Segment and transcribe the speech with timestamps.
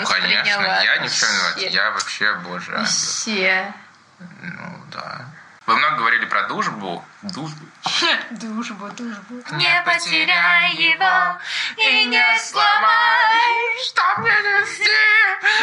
[0.00, 0.82] Ну, конечно, восприняла.
[0.82, 1.54] я не виноват.
[1.54, 1.68] Вообще.
[1.68, 2.84] Я вообще боже ангел.
[2.84, 3.74] Вообще.
[4.18, 5.26] Ну, да.
[5.66, 7.04] Вы много говорили про дружбу.
[7.22, 7.66] Дружбу.
[8.30, 9.34] Дружбу, дружбу.
[9.52, 11.38] Не потеряй его
[11.76, 13.40] и не сломай,
[13.84, 14.84] что мне нести.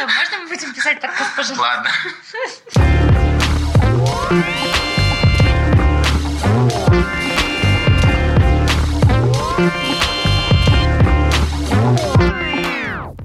[0.18, 1.62] Можно мы будем писать подкаст, пожалуйста?
[1.62, 1.92] Ладно.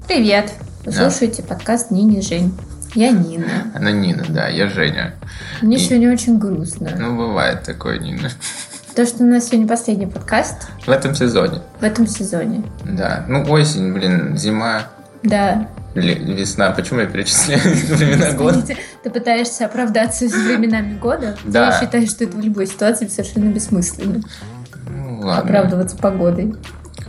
[0.07, 0.68] Привет!
[0.89, 1.11] Вы Да.
[1.11, 2.51] слушаете подкаст Нини Жень.
[2.95, 3.45] Я Нина.
[3.75, 5.13] Она Нина, да, я Женя.
[5.61, 6.89] Мне И- сегодня очень грустно.
[6.97, 8.29] Ну, бывает такое, Нина.
[8.95, 11.61] То, что у нас сегодня последний подкаст В этом сезоне.
[11.79, 12.63] в этом сезоне.
[12.85, 13.23] Да.
[13.27, 14.87] Ну, осень, блин, зима,
[15.21, 15.67] Да.
[15.93, 16.71] ле- весна.
[16.71, 17.61] Почему я перечисляю
[17.95, 18.63] времена года?
[19.03, 21.37] Ты пытаешься оправдаться с временами года.
[21.45, 21.67] Да.
[21.67, 24.21] Я считаю, что это в любой ситуации совершенно бессмысленно.
[24.89, 25.43] Ну, ладно.
[25.43, 26.55] Оправдываться погодой.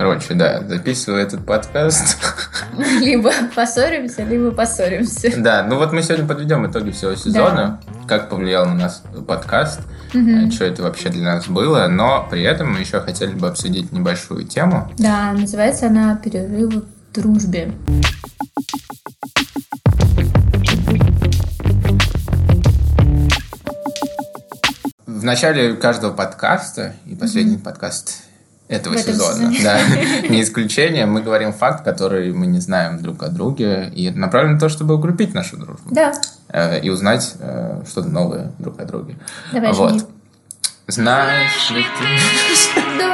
[0.01, 2.17] Короче, да, записываю этот подкаст.
[3.03, 5.31] Либо поссоримся, либо поссоримся.
[5.37, 9.81] Да, ну вот мы сегодня подведем итоги всего сезона, как повлиял на нас подкаст,
[10.15, 10.51] Мгм.
[10.53, 14.45] что это вообще для нас было, но при этом мы еще хотели бы обсудить небольшую
[14.47, 14.91] тему.
[14.97, 17.71] Да, называется она «Перерывы в дружбе».
[25.05, 28.30] В начале каждого подкаста, и последний подкаст
[28.71, 29.61] этого сезона, сезоне.
[29.65, 29.79] да,
[30.29, 34.55] не исключение, мы говорим факт, который мы не знаем друг о друге, и это направлено
[34.55, 36.13] на то, чтобы укрепить нашу дружбу Да,
[36.49, 39.17] э, и узнать э, что-то новое друг о друге.
[39.53, 39.91] давай, вот.
[39.91, 40.03] жми.
[40.87, 43.11] Знаешь ли ты...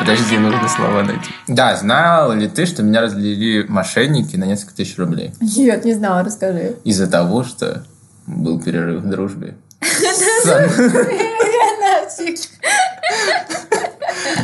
[0.00, 1.30] Подожди, нужно слова найти.
[1.46, 5.32] Да, знал ли ты, что меня разделили мошенники на несколько тысяч рублей?
[5.40, 6.76] Нет, не знала, расскажи.
[6.84, 7.84] Из-за того, что
[8.26, 9.54] был перерыв в дружбе.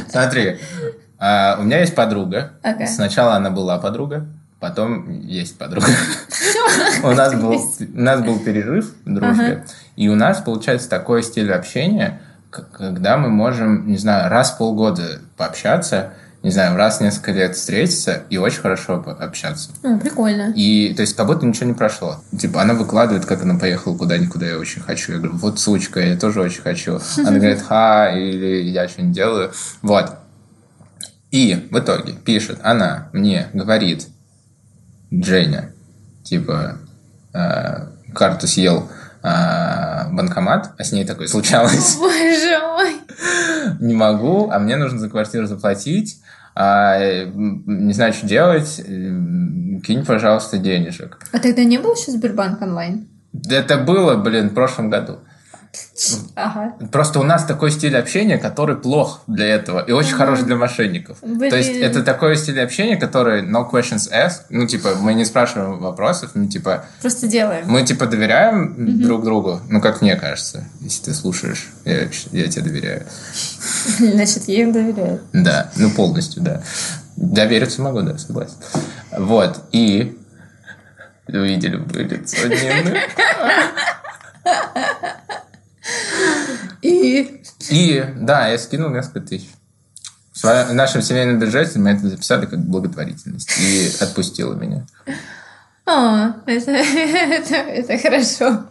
[0.08, 0.58] Смотри,
[1.18, 2.52] а, у меня есть подруга.
[2.86, 4.26] Сначала она была подруга,
[4.60, 5.86] потом есть подруга.
[7.02, 9.64] У нас был, у нас был перерыв в дружбе,
[9.96, 12.20] и у нас получается такой стиль общения,
[12.50, 16.12] когда мы можем, не знаю, раз в полгода пообщаться,
[16.42, 19.70] не знаю, раз в несколько лет встретиться и очень хорошо общаться.
[19.82, 20.52] Ну, прикольно.
[20.56, 22.22] И, то есть, как будто ничего не прошло.
[22.36, 25.12] Типа, она выкладывает, как она поехала куда-нибудь, куда я очень хочу.
[25.12, 26.98] Я говорю, вот сучка, я тоже очень хочу.
[27.18, 29.52] Она говорит, ха, или я что-нибудь делаю.
[29.82, 30.16] Вот.
[31.30, 34.08] И в итоге пишет, она мне говорит,
[35.10, 35.70] Женя,
[36.24, 36.78] типа,
[37.32, 38.90] э, карту съел
[39.22, 41.96] э, банкомат, а с ней такое случалось.
[41.96, 42.96] Боже мой.
[43.80, 46.20] Не могу, а мне нужно за квартиру заплатить.
[46.54, 48.78] а, э, не знаю, что делать.
[48.80, 51.18] э, Кинь, пожалуйста, денежек.
[51.32, 53.08] А тогда не был еще Сбербанк онлайн?
[53.48, 55.18] Это было, блин, в прошлом году.
[56.34, 56.74] Ага.
[56.90, 61.18] Просто у нас такой стиль общения, который плох для этого и очень хорош для мошенников.
[61.22, 61.50] Блин.
[61.50, 64.44] То есть это такой стиль общения, который no questions asked.
[64.50, 67.64] Ну, типа, мы не спрашиваем вопросов, мы, типа, Просто делаем.
[67.66, 69.60] мы, типа, доверяем друг другу.
[69.68, 73.06] Ну, как мне кажется, если ты слушаешь, я, я тебе доверяю.
[73.98, 75.20] Значит, я им доверяю.
[75.32, 76.62] Да, ну, полностью, да.
[77.16, 78.56] Довериться могу, да, согласен.
[79.16, 80.18] Вот, и...
[81.28, 82.98] Увидели бы лицо Нины.
[86.82, 87.42] И...
[87.70, 89.48] И, да, я скинул несколько тысяч.
[90.34, 93.50] В нашем семейном бюджете мы это записали как благотворительность.
[93.60, 94.86] И отпустила меня.
[95.86, 98.64] А, это, это, это хорошо.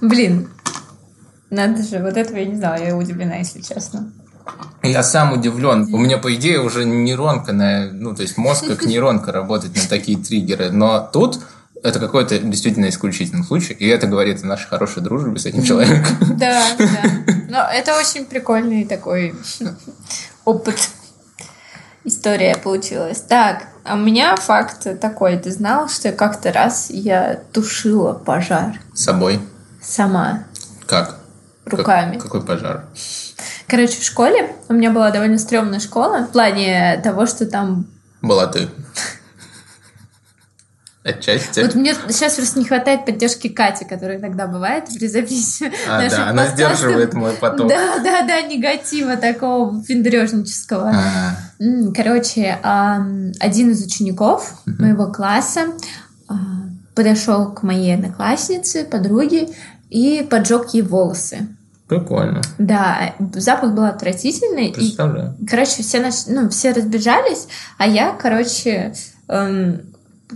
[0.00, 0.48] Блин.
[1.50, 4.12] Надо же, вот этого я не знала, я удивлена, если честно.
[4.82, 5.92] Я сам удивлен.
[5.92, 9.82] У меня, по идее, уже нейронка, на, ну, то есть мозг как нейронка работает на
[9.88, 10.70] такие триггеры.
[10.70, 11.40] Но тут
[11.86, 13.72] это какой-то действительно исключительный случай.
[13.74, 16.16] И это говорит о нашей хорошей дружбе с этим человеком.
[16.36, 16.86] Да, да.
[17.48, 19.34] Но это очень прикольный такой
[20.44, 20.88] опыт.
[22.04, 23.20] История получилась.
[23.20, 25.38] Так, а у меня факт такой.
[25.38, 29.40] Ты знал, что как-то раз я тушила пожар С собой.
[29.82, 30.44] сама
[30.86, 31.18] Как?
[31.64, 32.14] руками?
[32.14, 32.84] Как- какой пожар?
[33.66, 37.86] Короче, в школе у меня была довольно стрёмная школа в плане того, что там...
[38.22, 38.68] Была ты.
[41.06, 41.60] Отчасти.
[41.60, 46.18] Вот мне сейчас просто не хватает поддержки Кати, которая иногда бывает при записи А, наших
[46.18, 47.68] да, она сдерживает мой поток.
[47.68, 50.90] Да, да, да, негатива такого пендрежнического.
[50.90, 55.66] А, М, Короче, один из учеников моего класса
[56.28, 56.34] а,
[56.94, 59.48] подошел к моей однокласснице, подруге,
[59.90, 61.46] и поджег ей волосы.
[61.88, 62.42] Прикольно.
[62.58, 65.36] Да, запах был отвратительный, и Представляю.
[65.48, 66.14] Короче, все, нач...
[66.26, 67.46] ну, все разбежались,
[67.78, 68.92] а я, короче,
[69.28, 69.82] эм,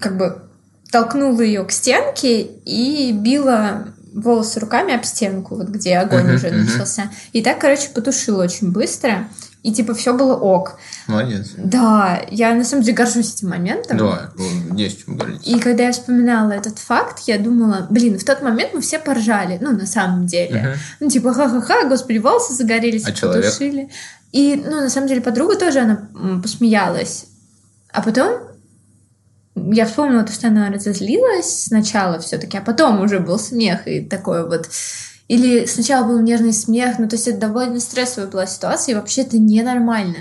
[0.00, 0.42] как бы
[0.90, 6.48] толкнула ее к стенке и била волосы руками об стенку, вот где огонь Мгм, уже
[6.50, 6.64] мгм.
[6.64, 7.10] начался.
[7.32, 9.28] И так, короче, потушила очень быстро.
[9.62, 10.78] И типа все было ок.
[11.06, 11.50] Молодец.
[11.58, 13.98] Да, я на самом деле горжусь этим моментом.
[13.98, 14.30] Да,
[14.74, 15.18] есть чем.
[15.44, 19.58] И когда я вспоминала этот факт, я думала, блин, в тот момент мы все поржали,
[19.60, 20.60] ну, на самом деле.
[20.60, 20.72] Мгм.
[21.00, 23.44] Ну, типа, ха-ха-ха, господи, волосы загорелись, А человек?
[23.44, 23.90] потушили.
[24.32, 26.08] И, ну, на самом деле, подруга тоже, она
[26.42, 27.26] посмеялась.
[27.92, 28.32] А потом
[29.72, 34.48] я вспомнила то, что она разозлилась сначала все-таки, а потом уже был смех и такой
[34.48, 34.68] вот...
[35.28, 39.22] Или сначала был нежный смех, ну, то есть это довольно стрессовая была ситуация, и вообще
[39.22, 40.18] это ненормально.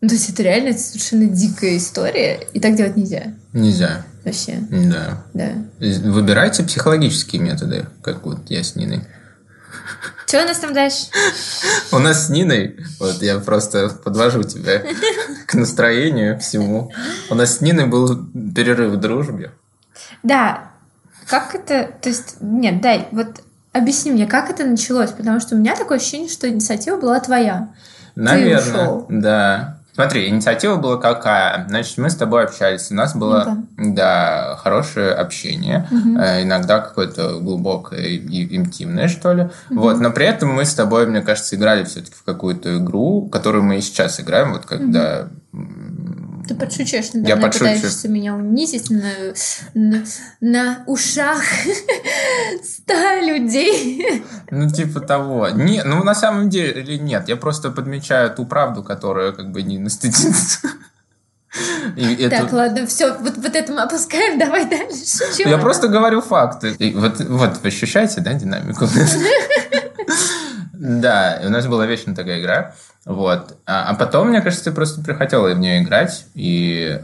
[0.00, 3.34] Ну, то есть это реально совершенно дикая история, и так делать нельзя.
[3.52, 4.06] Нельзя.
[4.24, 5.24] Вообще, Да.
[5.34, 5.52] да.
[5.78, 9.04] Выбирайте психологические методы, как вот я с Ниной.
[10.30, 11.06] Что у нас там дальше?
[11.90, 14.80] У нас с Ниной, вот я просто подвожу тебя
[15.44, 16.92] к настроению всему.
[17.30, 19.50] У нас с Ниной был перерыв в дружбе.
[20.22, 20.70] Да,
[21.26, 21.90] как это...
[22.00, 23.40] То есть, нет, дай, вот
[23.72, 27.70] объясни мне, как это началось, потому что у меня такое ощущение, что инициатива была твоя.
[28.14, 29.79] Наверное, да.
[29.94, 31.66] Смотри, инициатива была какая?
[31.68, 38.00] Значит, мы с тобой общались, у нас было, да, хорошее общение, э, иногда какое-то глубокое
[38.00, 39.50] и, интимное, что ли.
[39.68, 43.64] Вот, но при этом мы с тобой, мне кажется, играли все-таки в какую-то игру, которую
[43.64, 47.74] мы и сейчас играем, вот когда м, Ты подшучиваешь надо Я мной, подшучу.
[47.74, 49.12] пытаешься меня унизить на,
[49.74, 50.04] на,
[50.40, 51.40] на ушах
[52.60, 54.24] ста людей.
[54.50, 55.48] Ну, типа того.
[55.50, 57.28] Не, ну, на самом деле нет.
[57.28, 60.58] Я просто подмечаю ту правду, которая как бы не настыдится.
[61.96, 65.04] И это- Так, ладно, все, вот, вот это мы опускаем, давай дальше.
[65.38, 65.50] Чего?
[65.50, 66.74] Я просто говорю факты.
[66.80, 68.88] И вот, вот, вы ощущаете, да, динамику?
[70.80, 72.72] Да, у нас была вечно такая игра.
[73.04, 73.58] Вот.
[73.66, 77.00] А, а потом, мне кажется, ты просто прихотела в нее играть, и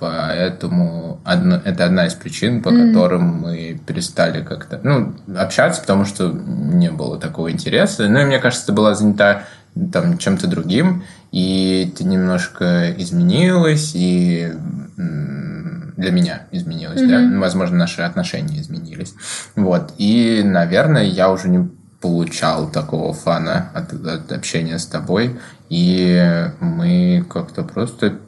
[0.00, 6.28] поэтому одно- это одна из причин, по которым мы перестали как-то ну, общаться, потому что
[6.32, 8.08] не было такого интереса.
[8.08, 9.44] Ну и мне кажется, ты была занята
[9.92, 14.52] там чем-то другим, и ты немножко изменилась, и
[14.96, 17.40] для меня изменилась, да, Мгм.
[17.40, 19.14] возможно, наши отношения изменились.
[19.54, 21.70] Вот, и, наверное, я уже не
[22.00, 25.38] получал такого фана от, от общения с тобой,
[25.68, 28.18] и мы как-то просто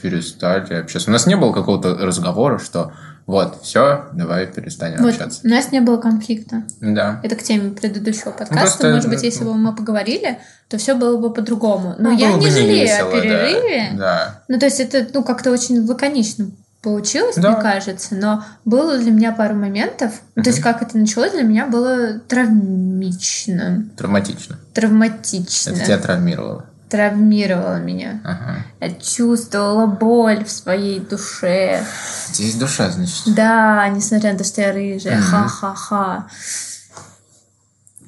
[0.00, 1.10] перестали общаться.
[1.10, 2.92] У нас не было какого-то разговора, что
[3.26, 5.40] вот, все, давай перестанем Вот, общаться.
[5.44, 6.62] у нас не было конфликта.
[6.80, 7.20] Да.
[7.22, 8.54] Это к теме предыдущего подкаста.
[8.56, 10.38] просто, Может быть, ну, если бы мы поговорили,
[10.68, 11.94] то все было бы по-другому.
[11.98, 13.20] Но Ну, я не жалею о да.
[13.20, 13.90] перерыве.
[13.98, 14.42] Да.
[14.48, 16.50] Ну, то есть это, ну, как-то очень лаконично
[16.82, 17.52] получилось, Да.
[17.52, 20.12] мне кажется, но было для меня пару моментов.
[20.36, 24.58] Ну, то есть как это началось, для меня было травмично, Травматично.
[24.74, 25.70] травматично.
[25.70, 26.66] Это тебя травмировало.
[26.88, 28.20] Травмировало меня.
[28.24, 28.64] Ага.
[28.80, 31.84] Я чувствовала боль в своей душе.
[32.32, 33.34] Здесь душа, значит.
[33.34, 35.18] Да, несмотря на то, что я рыжая.
[35.18, 35.24] Мгм.
[35.26, 36.28] Ха-ха-ха.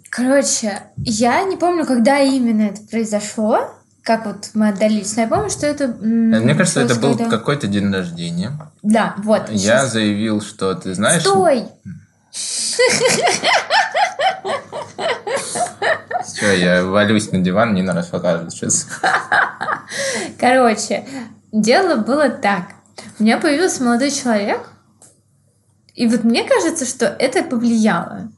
[0.09, 3.71] Короче, я не помню, когда именно это произошло,
[4.03, 5.17] как вот мы отдалились.
[5.17, 5.89] Но я помню, что это...
[5.89, 8.53] Мне кажется, это был когда- какой-то день рождения.
[8.83, 9.51] Да, вот.
[9.51, 9.93] Я щас.
[9.93, 11.23] заявил, что ты знаешь...
[11.23, 11.65] Стой!
[16.25, 18.87] Все, я валюсь на диван, Нина раз покажет сейчас.
[20.39, 21.05] Короче,
[21.53, 22.67] дело было так.
[23.19, 24.61] У меня появился молодой человек,
[25.95, 28.31] и вот мне кажется, что это повлияло.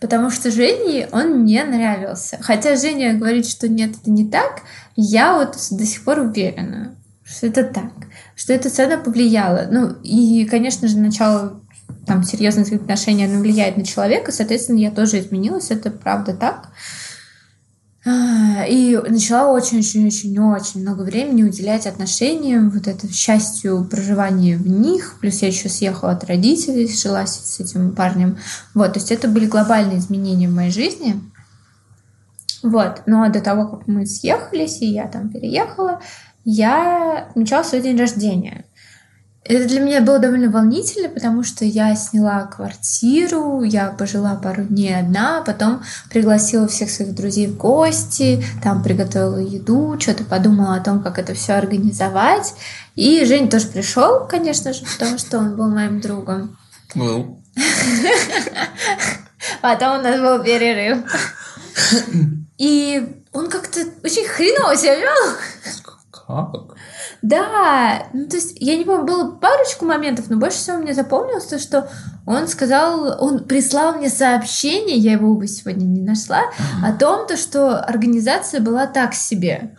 [0.00, 2.38] Потому что Жене он мне нравился.
[2.40, 4.62] Хотя Женя говорит, что нет, это не так,
[4.96, 6.94] я вот до сих пор уверена,
[7.24, 7.92] что это так.
[8.34, 9.68] Что это ценно повлияло.
[9.70, 11.60] Ну, и, конечно же, начало
[12.06, 16.68] там серьезных отношений, оно влияет на человека, соответственно, я тоже изменилась, это правда так.
[18.04, 25.18] А, И начала очень-очень-очень-очень много времени уделять отношениям, вот это счастью проживания в них.
[25.20, 28.38] Плюс я еще съехала от родителей, жила с этим парнем.
[28.74, 31.20] Вот, то есть это были глобальные изменения в моей жизни.
[32.62, 36.00] Вот, но до того, как мы съехались, и я там переехала,
[36.44, 38.64] я отмечала свой день рождения.
[39.44, 44.96] Это для меня было довольно волнительно, потому что я сняла квартиру, я пожила пару дней
[44.96, 51.02] одна, потом пригласила всех своих друзей в гости, там приготовила еду, что-то подумала о том,
[51.02, 52.54] как это все организовать.
[52.94, 56.56] И Женя тоже пришел, конечно же, потому что он был моим другом.
[56.94, 57.42] Был.
[59.60, 60.98] Потом у нас был перерыв.
[62.58, 65.34] И он как-то очень хреново себя вел.
[66.10, 66.76] Как?
[67.22, 71.44] Да, ну то есть, я не помню, было парочку моментов, но больше всего мне запомнилось
[71.44, 71.88] то, что
[72.26, 76.42] он сказал, он прислал мне сообщение, я его, увы, сегодня не нашла,
[76.84, 79.76] о том, то, что организация была так себе.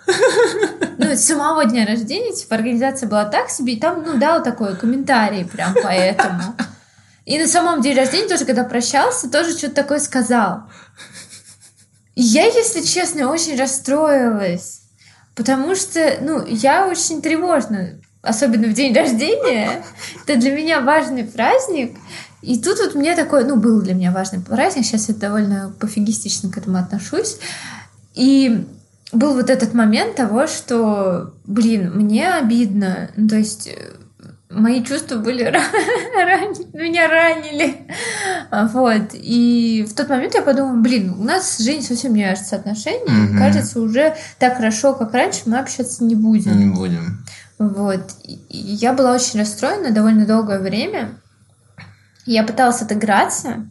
[0.98, 4.78] Ну, с самого дня рождения, типа, организация была так себе, и там, ну, дал такой
[4.78, 6.56] комментарий прям поэтому.
[7.26, 10.64] И на самом день рождения тоже, когда прощался, тоже что-то такое сказал.
[12.16, 14.83] Я, если честно, очень расстроилась.
[15.36, 18.00] Потому что, ну, я очень тревожна.
[18.22, 19.84] Особенно в день рождения.
[20.26, 21.98] Это для меня важный праздник.
[22.42, 24.86] И тут вот мне такой, ну, был для меня важный праздник.
[24.86, 27.38] Сейчас я довольно пофигистично к этому отношусь.
[28.14, 28.66] И
[29.12, 33.10] был вот этот момент того, что, блин, мне обидно.
[33.16, 33.70] Ну, то есть
[34.54, 36.54] мои чувства были ран...
[36.74, 37.88] меня ранили.
[38.52, 39.14] Вот.
[39.14, 43.30] И в тот момент я подумала, блин, у нас с Женей совсем не кажется отношения.
[43.30, 43.38] Угу.
[43.38, 46.58] Кажется, уже так хорошо, как раньше, мы общаться не будем.
[46.58, 47.26] Не будем.
[47.60, 48.16] Вот.
[48.24, 51.12] И я была очень расстроена довольно долгое время.
[52.26, 53.70] Я пыталась отыграться,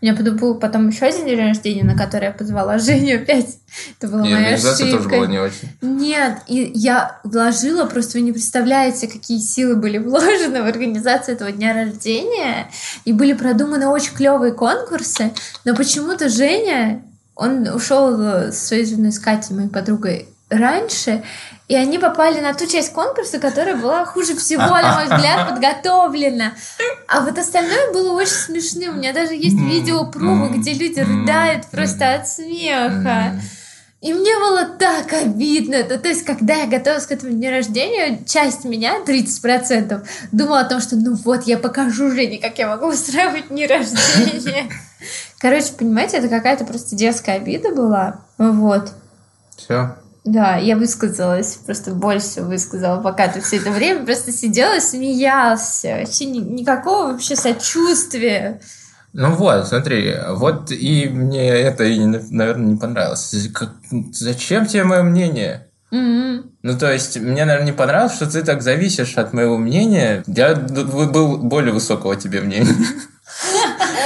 [0.00, 3.58] у меня был потом еще один день рождения, на который я позвала Женю опять.
[3.98, 4.90] Это была и моя ошибка.
[4.90, 5.68] тоже была не очень.
[5.80, 11.50] Нет, и я вложила, просто вы не представляете, какие силы были вложены в организацию этого
[11.50, 12.70] дня рождения.
[13.06, 15.32] И были продуманы очень клевые конкурсы,
[15.64, 17.02] но почему-то Женя,
[17.34, 21.24] он ушел со своей женой с Катей, моей подругой, раньше,
[21.68, 26.52] и они попали на ту часть конкурса, которая была хуже всего, на мой взгляд, подготовлена.
[27.08, 28.94] А вот остальное было очень смешным.
[28.94, 33.40] У меня даже есть видео пробы, где люди рыдают просто от смеха.
[34.02, 35.82] И мне было так обидно.
[35.82, 40.64] То, то есть, когда я готовилась к этому дню рождения, часть меня, 30%, думала о
[40.68, 44.70] том, что ну вот, я покажу Жене, как я могу устраивать дни рождения.
[45.40, 48.20] Короче, понимаете, это какая-то просто детская обида была.
[48.38, 48.92] Вот.
[49.56, 49.96] Все.
[50.26, 55.98] Да, я высказалась, просто больше высказала, пока ты все это время просто сидела, смеялся.
[56.00, 58.60] Вообще ни, никакого вообще сочувствия.
[59.12, 63.48] Ну вот, смотри, вот и мне это, наверное, не понравилось.
[63.54, 63.70] Как,
[64.10, 65.68] зачем тебе мое мнение?
[65.92, 66.42] Mm-hmm.
[66.62, 70.24] Ну, то есть, мне, наверное, не понравилось, что ты так зависишь от моего мнения.
[70.26, 72.74] Я был более высокого тебе мнения.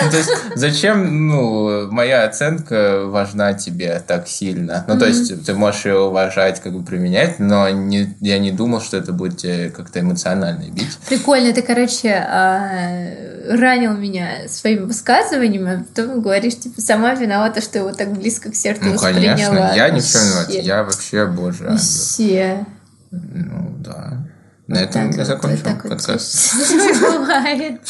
[0.03, 4.85] Ну, то есть, зачем, ну, моя оценка важна тебе так сильно?
[4.89, 8.81] Ну, то есть, ты можешь ее уважать, как бы применять, но не, я не думал,
[8.81, 10.99] что это будет как-то эмоционально бить.
[11.09, 17.79] Прикольно, ты, короче, а, ранил меня своим высказыванием, а потом говоришь, типа, сама виновата, что
[17.79, 21.77] его так близко к сердцу Ну, конечно, я ни в чем виноват, я вообще, боже.
[21.77, 22.67] Все.
[23.11, 24.27] Ну, да.
[24.67, 26.55] На этом мы закончим подкаст.
[27.01, 27.81] Бывает.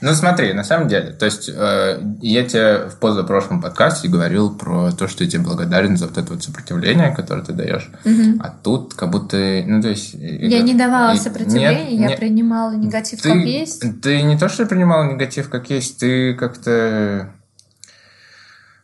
[0.00, 4.92] Ну, смотри, на самом деле, то есть э, я тебе в позапрошлом подкасте говорил про
[4.92, 7.90] то, что я тебе благодарен за вот это вот сопротивление, которое ты даешь.
[8.04, 8.40] Угу.
[8.40, 9.36] А тут как будто,
[9.66, 10.14] ну, то есть...
[10.14, 13.84] Я не давала и, сопротивления, нет, я нет, принимала негатив ты, как есть.
[14.02, 17.30] Ты не то, что принимала негатив как есть, ты как-то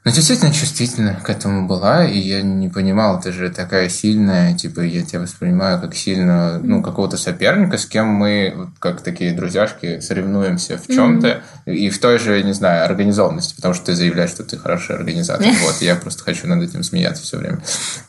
[0.05, 4.81] ну, действительно чувствительна к этому была, и я не понимал, ты же такая сильная, типа,
[4.81, 10.77] я тебя воспринимаю как сильно, ну, какого-то соперника, с кем мы, как такие друзьяшки, соревнуемся
[10.77, 11.75] в чем-то, mm-hmm.
[11.75, 15.47] и в той же, не знаю, организованности, потому что ты заявляешь, что ты хороший организатор.
[15.63, 17.63] Вот, я просто хочу над этим смеяться все время.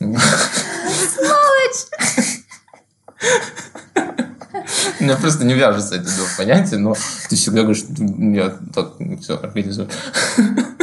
[4.98, 6.96] Меня просто не вяжется эти два понятия, но
[7.28, 9.88] ты всегда говоришь, я так все организую.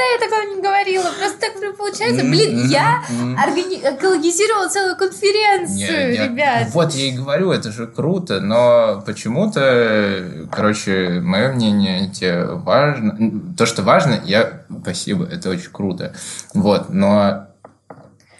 [0.00, 1.04] Да никогда я такого не говорила.
[1.18, 2.24] Просто так получается.
[2.24, 6.68] Блин, я экологизировала целую конференцию, ребят.
[6.72, 13.54] Вот я и говорю, это же круто, но почему-то, короче, мое мнение тебе важно.
[13.56, 14.62] То, что важно, я...
[14.82, 16.14] Спасибо, это очень круто.
[16.54, 17.46] Вот, но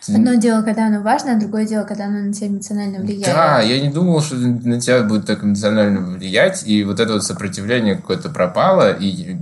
[0.09, 3.27] Одно дело, когда оно важно, а другое дело, когда оно на тебя эмоционально влияет.
[3.27, 7.25] Да, я не думал, что на тебя будет так эмоционально влиять, и вот это вот
[7.25, 9.37] сопротивление какое-то пропало, и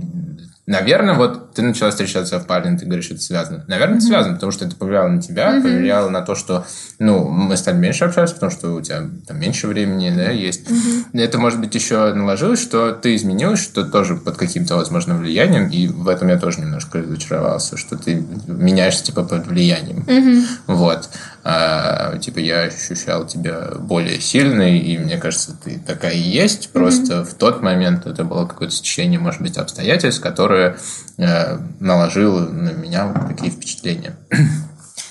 [0.69, 3.65] Наверное, вот ты начала встречаться в парне, ты говоришь, это связано.
[3.67, 5.61] Наверное, это связано, потому что это повлияло на тебя, mm-hmm.
[5.61, 6.65] повлияло на то, что,
[6.99, 10.69] ну, мы стали меньше общаться, потому что у тебя там меньше времени, да, есть.
[10.69, 11.19] Mm-hmm.
[11.19, 15.89] Это, может быть, еще наложилось, что ты изменилась, что тоже под каким-то, возможно, влиянием, и
[15.89, 20.05] в этом я тоже немножко разочаровался, что ты меняешься, типа, под влиянием.
[20.07, 20.43] Mm-hmm.
[20.67, 21.09] Вот
[21.51, 26.69] а, типа я ощущал тебя более сильной, и мне кажется, ты такая и есть.
[26.71, 27.25] Просто mm-hmm.
[27.25, 30.77] в тот момент это было какое-то стечение, может быть, обстоятельств, которое
[31.17, 31.48] э,
[31.79, 34.15] наложило на меня вот такие впечатления.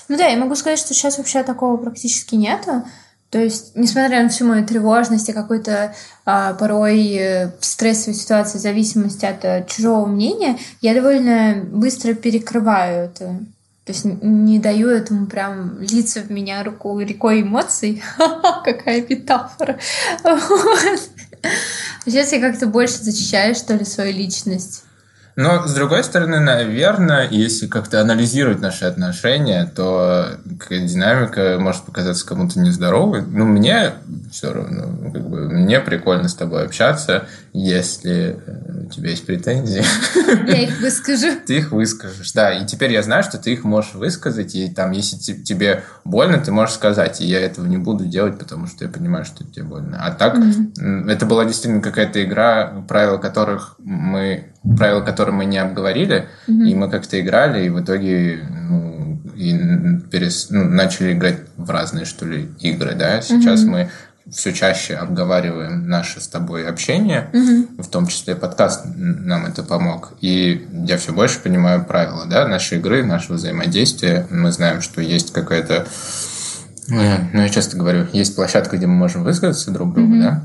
[0.07, 2.83] Ну да, я могу сказать, что сейчас вообще такого практически нету.
[3.29, 5.93] То есть, несмотря на всю мою тревожность и какой-то
[6.25, 13.39] а, порой э, стрессовой ситуации, зависимости от а, чужого мнения, я довольно быстро перекрываю это.
[13.85, 18.01] То есть не даю этому прям литься в меня руку, рекой эмоций.
[18.65, 19.79] Какая метафора.
[22.05, 24.83] Сейчас я как-то больше защищаю, что ли, свою личность.
[25.39, 30.31] Но, с другой стороны, наверное, если как-то анализировать наши отношения, то
[30.69, 33.21] динамика может показаться кому-то нездоровой.
[33.21, 33.93] Ну, мне
[34.33, 35.11] все равно.
[35.13, 38.37] Как бы, мне прикольно с тобой общаться, если
[38.85, 39.81] у тебя есть претензии.
[40.45, 41.27] Я их выскажу.
[41.47, 42.51] Ты их выскажешь, да.
[42.51, 46.51] И теперь я знаю, что ты их можешь высказать, и там, если тебе больно, ты
[46.51, 50.03] можешь сказать, и я этого не буду делать, потому что я понимаю, что тебе больно.
[50.03, 51.09] А так, mm-hmm.
[51.09, 56.67] это была действительно какая-то игра, правила которых мы, правила которых мы не обговорили, mm-hmm.
[56.67, 59.57] и мы как-то играли, и в итоге, ну, и
[60.11, 63.21] перес, ну, начали играть в разные, что ли, игры, да.
[63.21, 63.69] Сейчас mm-hmm.
[63.69, 63.89] мы
[64.31, 67.83] все чаще обговариваем наше с тобой общение, угу.
[67.83, 70.13] в том числе подкаст нам это помог.
[70.21, 74.27] И я все больше понимаю правила да, нашей игры, нашего взаимодействия.
[74.29, 75.87] Мы знаем, что есть какая-то...
[76.87, 80.21] Ну, я часто говорю, есть площадка, где мы можем высказаться друг другу, угу.
[80.21, 80.43] да,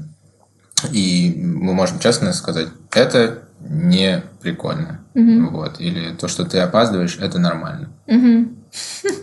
[0.93, 5.01] и мы можем честно сказать, это не прикольно.
[5.15, 5.51] Угу.
[5.51, 5.81] Вот.
[5.81, 7.91] Или то, что ты опаздываешь, это нормально.
[8.07, 8.49] Угу.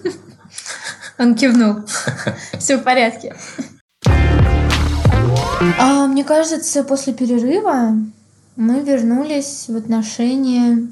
[1.20, 1.86] Он кивнул.
[2.58, 3.36] Все в порядке.
[5.80, 7.96] А, мне кажется, после перерыва
[8.56, 10.88] мы вернулись в отношения.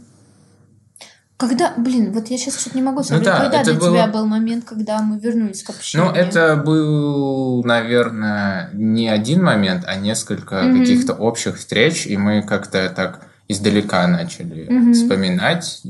[1.39, 3.97] Когда, блин, вот я сейчас что-то не могу сказать, ну, да, когда для было...
[3.97, 6.09] тебя был момент, когда мы вернулись к общению?
[6.09, 10.79] Ну, это был, наверное, не один момент, а несколько mm-hmm.
[10.79, 14.93] каких-то общих встреч, и мы как-то так издалека начали mm-hmm.
[14.93, 15.81] вспоминать,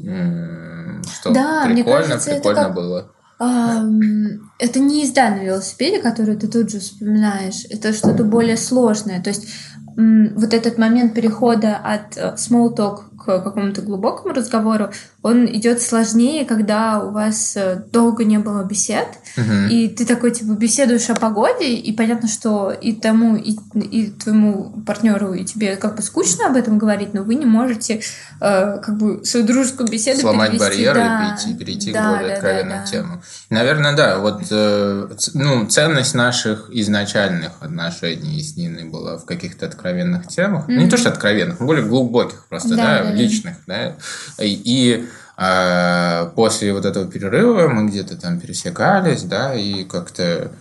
[1.14, 2.74] что да, прикольно, кажется, прикольно как...
[2.76, 9.22] было это не езда на велосипеде, которую ты тут же вспоминаешь, это что-то более сложное.
[9.22, 9.48] То есть
[9.96, 13.00] вот этот момент перехода от э, small talk
[13.38, 14.90] к какому-то глубокому разговору,
[15.22, 19.08] он идет сложнее, когда у вас э, долго не было бесед,
[19.38, 19.70] uh-huh.
[19.70, 24.82] и ты такой, типа, беседуешь о погоде, и понятно, что и тому, и, и твоему
[24.86, 28.02] партнеру, и тебе как бы скучно об этом говорить, но вы не можете
[28.42, 30.70] э, как бы свою дружескую беседу Сломать перевести.
[30.70, 31.16] барьеры да.
[31.16, 32.86] и перейти, перейти да, к более да, откровенной да, да.
[32.86, 33.22] тему.
[33.50, 40.28] Наверное, да, вот э, ну, ценность наших изначальных отношений с Ниной была в каких-то откровенных
[40.28, 40.70] темах.
[40.70, 40.78] Mm-hmm.
[40.78, 43.96] Не то, что откровенных, более глубоких просто, да, да, да личных, да.
[44.40, 45.10] И, и
[45.42, 50.52] а, после вот этого перерыва мы где-то там пересекались, да, и как-то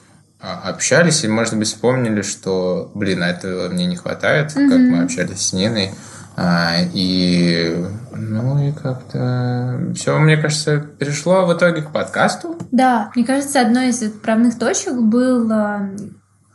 [0.40, 4.68] а, общались, и, может быть, вспомнили, что, блин, этого мне не хватает, mm-hmm.
[4.68, 5.90] как мы общались с Ниной.
[6.36, 12.56] А, и, ну, и как-то все, мне кажется, перешло в итоге к подкасту.
[12.70, 15.50] Да, мне кажется, одной из отправных точек был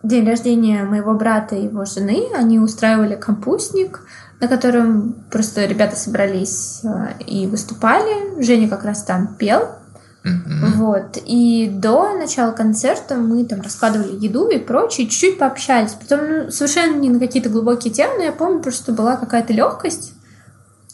[0.01, 2.27] день рождения моего брата и его жены.
[2.33, 4.01] Они устраивали кампусник,
[4.43, 8.43] на котором просто ребята собрались э, и выступали.
[8.43, 9.69] Женя как раз там пел.
[10.25, 10.71] Mm-hmm.
[10.75, 11.17] Вот.
[11.25, 15.91] И до начала концерта мы там раскладывали еду и прочее, чуть-чуть пообщались.
[15.91, 20.11] Потом ну, совершенно не на какие-то глубокие темы, но я помню просто, была какая-то легкость.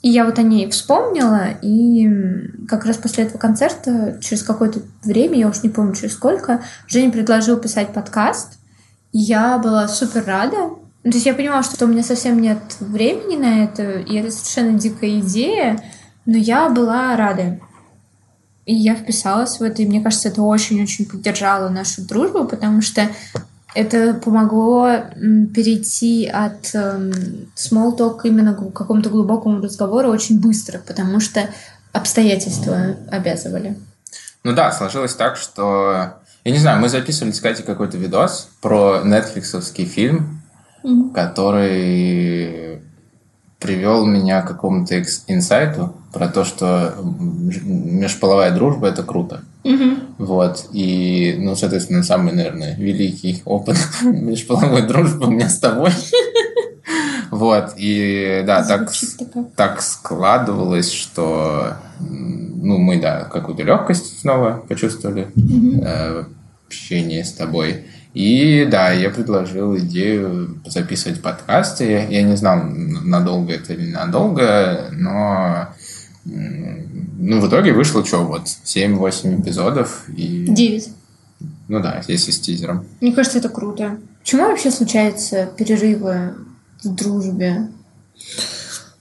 [0.03, 2.07] И я вот о ней вспомнила, и
[2.67, 7.11] как раз после этого концерта, через какое-то время, я уж не помню через сколько, Женя
[7.11, 8.59] предложил писать подкаст.
[9.11, 10.69] Я была супер рада,
[11.03, 14.77] то есть я понимала, что у меня совсем нет времени на это, и это совершенно
[14.77, 15.81] дикая идея,
[16.25, 17.59] но я была рада.
[18.65, 23.07] И я вписалась в это, и мне кажется, это очень-очень поддержало нашу дружбу, потому что
[23.73, 24.89] это помогло
[25.53, 27.11] перейти от эм,
[27.55, 31.49] small talk именно к какому-то глубокому разговору очень быстро, потому что
[31.93, 33.77] обстоятельства обязывали.
[34.43, 36.15] Ну да, сложилось так, что...
[36.43, 40.38] Я не знаю, мы записывали с какой-то видос про нетфликсовский фильм
[40.83, 41.11] угу.
[41.11, 42.81] который
[43.59, 49.41] привел меня к какому-то инсайту про то, что межполовая дружба это круто.
[49.63, 50.25] Угу.
[50.25, 50.67] Вот.
[50.71, 55.91] И, ну, соответственно, самый, наверное, великий опыт межполовой дружбы у меня с тобой.
[57.31, 57.73] Вот.
[57.77, 58.91] И да, так,
[59.55, 66.23] так складывалось, что ну, мы, да, какую-то легкость снова почувствовали mm э,
[66.65, 67.85] общение с тобой.
[68.13, 72.07] И да, я предложил идею записывать подкасты.
[72.09, 75.67] Я не знал, надолго это или надолго, но
[76.25, 80.03] ну, в итоге вышло что, вот 7-8 эпизодов.
[80.09, 80.45] И...
[80.47, 80.89] 9.
[81.67, 82.85] Ну да, если с тизером.
[82.99, 83.99] Мне кажется, это круто.
[84.21, 86.35] Почему вообще случаются перерывы
[86.83, 87.69] в дружбе?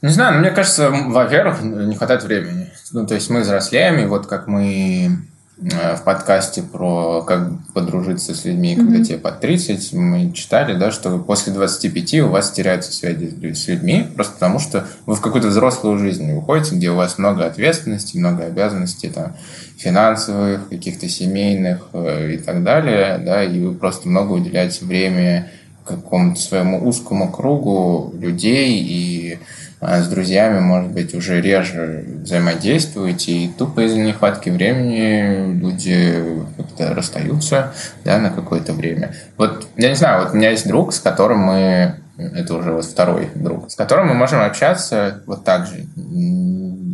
[0.01, 2.71] Не знаю, но мне кажется, во-первых, не хватает времени.
[2.92, 5.18] Ну, то есть мы взрослеем, и вот как мы
[5.61, 8.77] в подкасте про как подружиться с людьми, mm-hmm.
[8.77, 13.66] когда тебе под 30, мы читали, да, что после 25 у вас теряются связи с
[13.66, 18.16] людьми, просто потому что вы в какую-то взрослую жизнь уходите, где у вас много ответственности,
[18.16, 19.35] много обязанностей, там,
[19.77, 25.51] финансовых, каких-то семейных э, и так далее, да, и вы просто много уделяете время
[25.85, 29.38] какому-то своему узкому кругу людей и
[29.80, 36.22] с друзьями, может быть, уже реже взаимодействуете, и тупо из-за нехватки времени люди
[36.56, 37.72] как-то расстаются
[38.04, 39.14] да, на какое-то время.
[39.36, 42.84] Вот, я не знаю, вот у меня есть друг, с которым мы это уже вот
[42.84, 45.86] второй друг, с которым мы можем общаться вот так же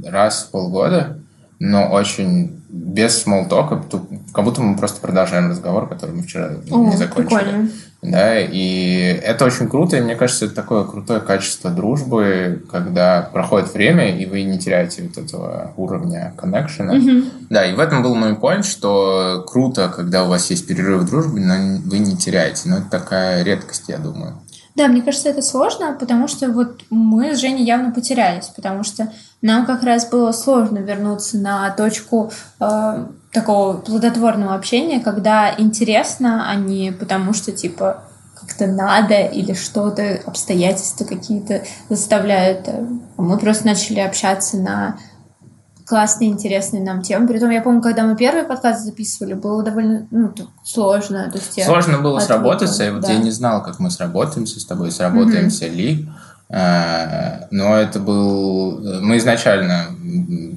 [0.06, 1.18] раз в полгода,
[1.58, 3.82] но очень без смолтока,
[4.32, 7.38] как будто мы просто продолжаем разговор, который мы вчера О, не закончили.
[7.38, 7.70] Прикольно.
[8.04, 13.72] Да, и это очень круто, и мне кажется, это такое крутое качество дружбы, когда проходит
[13.72, 16.96] время, и вы не теряете вот этого уровня коннекшена.
[16.96, 17.24] Mm-hmm.
[17.48, 21.06] Да, и в этом был мой point, что круто, когда у вас есть перерыв в
[21.06, 22.68] дружбе, но вы не теряете.
[22.68, 24.34] Но это такая редкость, я думаю.
[24.74, 29.10] Да, мне кажется, это сложно, потому что вот мы с Женей явно потерялись, потому что
[29.40, 36.54] нам как раз было сложно вернуться на точку э, такого плодотворного общения, когда интересно, а
[36.54, 42.68] не потому что типа как-то надо или что-то, обстоятельства какие-то заставляют.
[42.68, 44.98] А мы просто начали общаться на
[45.86, 47.26] классные, интересные нам темы.
[47.26, 51.30] Притом, я помню, когда мы первый подкаст записывали, было довольно ну, сложно.
[51.30, 53.12] То есть сложно было сработаться, и вот да.
[53.12, 55.74] я не знал, как мы сработаемся с тобой, сработаемся mm-hmm.
[55.74, 56.08] ли.
[56.50, 59.00] А, но это был...
[59.02, 59.86] Мы изначально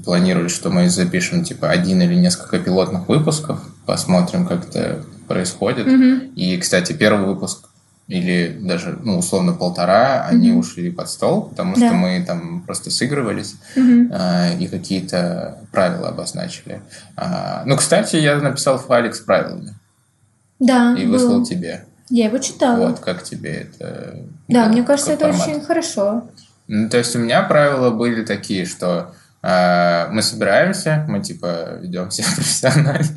[0.04, 5.88] планировали, что мы запишем типа один или несколько пилотных выпусков, посмотрим, как это происходит.
[5.88, 6.34] Mm-hmm.
[6.36, 7.68] И, кстати, первый выпуск
[8.08, 10.30] или даже, ну, условно, полтора, mm-hmm.
[10.30, 11.88] они ушли под стол, потому да.
[11.88, 14.08] что мы там просто сыгрывались mm-hmm.
[14.12, 16.82] э, и какие-то правила обозначили.
[17.18, 19.76] А, ну, кстати, я написал файлик с правилами.
[20.60, 20.96] Да.
[20.98, 21.46] И выслал был.
[21.46, 21.86] тебе.
[22.10, 22.90] Я его читала.
[22.90, 24.20] Вот, как тебе это...
[24.48, 25.48] Да, ну, мне кажется, это формат.
[25.48, 26.30] очень хорошо.
[26.68, 32.12] Ну, то есть у меня правила были такие, что э, мы собираемся, мы типа ведем
[32.12, 33.08] себя профессионально.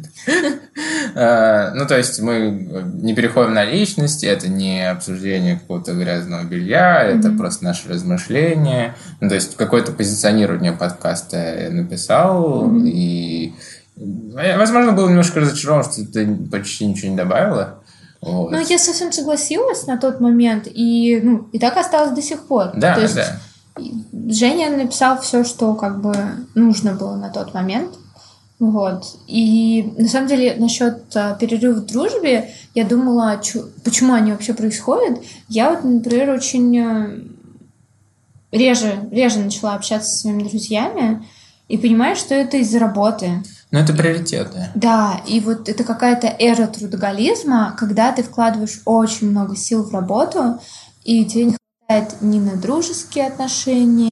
[1.14, 2.68] Э, ну, то есть мы
[3.02, 8.94] не переходим на личности, это не обсуждение какого-то грязного белья, это просто наши размышления.
[9.20, 13.54] Ну, то есть какое-то позиционирование подкаста я написал, и
[13.96, 17.79] возможно, был немножко разочарован, что ты почти ничего не добавила.
[18.22, 18.50] Вот.
[18.50, 22.72] Ну, я совсем согласилась на тот момент, и, ну, и так осталось до сих пор.
[22.74, 23.40] Да, То есть, да.
[24.28, 26.14] Женя написал все, что как бы
[26.54, 27.94] нужно было на тот момент.
[28.58, 29.04] Вот.
[29.26, 34.52] И на самом деле насчет а, перерыва в дружбе, я думала, чё, почему они вообще
[34.52, 35.18] происходят.
[35.48, 37.10] Я вот, например, очень а,
[38.52, 41.24] реже, реже начала общаться со своими друзьями
[41.68, 43.42] и понимаю, что это из-за работы.
[43.70, 44.68] Ну, это приоритеты.
[44.74, 50.60] Да, и вот это какая-то эра трудоголизма, когда ты вкладываешь очень много сил в работу,
[51.04, 51.56] и тебе не
[51.86, 54.10] хватает ни на дружеские отношения,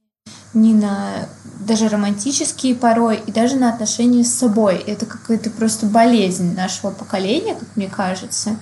[0.53, 1.27] ни на
[1.59, 4.75] даже романтические порой, и даже на отношения с собой.
[4.75, 8.55] Это какая-то просто болезнь нашего поколения, как мне кажется.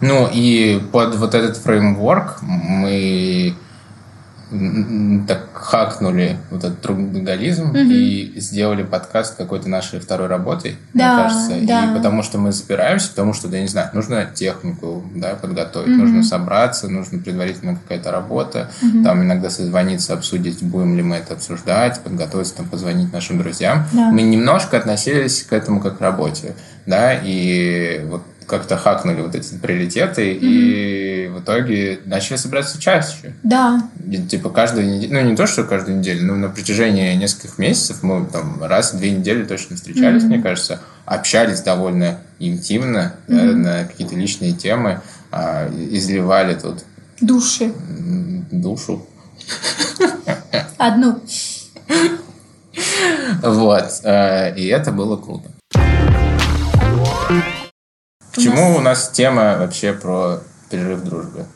[0.00, 3.56] Ну и под вот этот фреймворк мы
[5.26, 7.78] так хакнули вот этот трудоголизм угу.
[7.78, 11.66] и сделали подкаст какой-то нашей второй работой, да, мне кажется.
[11.66, 11.90] Да.
[11.90, 15.96] И потому что мы запираемся, потому что, да, я не знаю, нужно технику да, подготовить,
[15.96, 16.02] угу.
[16.02, 19.02] нужно собраться, нужно предварительно какая-то работа, угу.
[19.02, 23.86] там иногда созвониться, обсудить, будем ли мы это обсуждать, подготовиться, там, позвонить нашим друзьям.
[23.92, 24.10] Да.
[24.10, 29.54] Мы немножко относились к этому как к работе, да, и вот как-то хакнули вот эти
[29.54, 30.38] приоритеты mm-hmm.
[30.40, 33.34] и в итоге начали собираться чаще.
[33.42, 33.88] Да.
[34.10, 38.02] И, типа каждую неделю, ну не то, что каждую неделю, но на протяжении нескольких месяцев
[38.02, 40.26] мы там раз в две недели точно встречались, mm-hmm.
[40.26, 43.50] мне кажется, общались довольно интимно mm-hmm.
[43.50, 46.84] да, на какие-то личные темы, а, изливали тут
[47.20, 47.72] души.
[48.50, 49.06] Душу.
[50.78, 51.20] Одну.
[53.42, 54.00] Вот.
[54.04, 55.50] Э, и это было круто.
[58.34, 60.40] Почему у нас тема вообще про
[60.70, 61.46] перерыв в дружбе?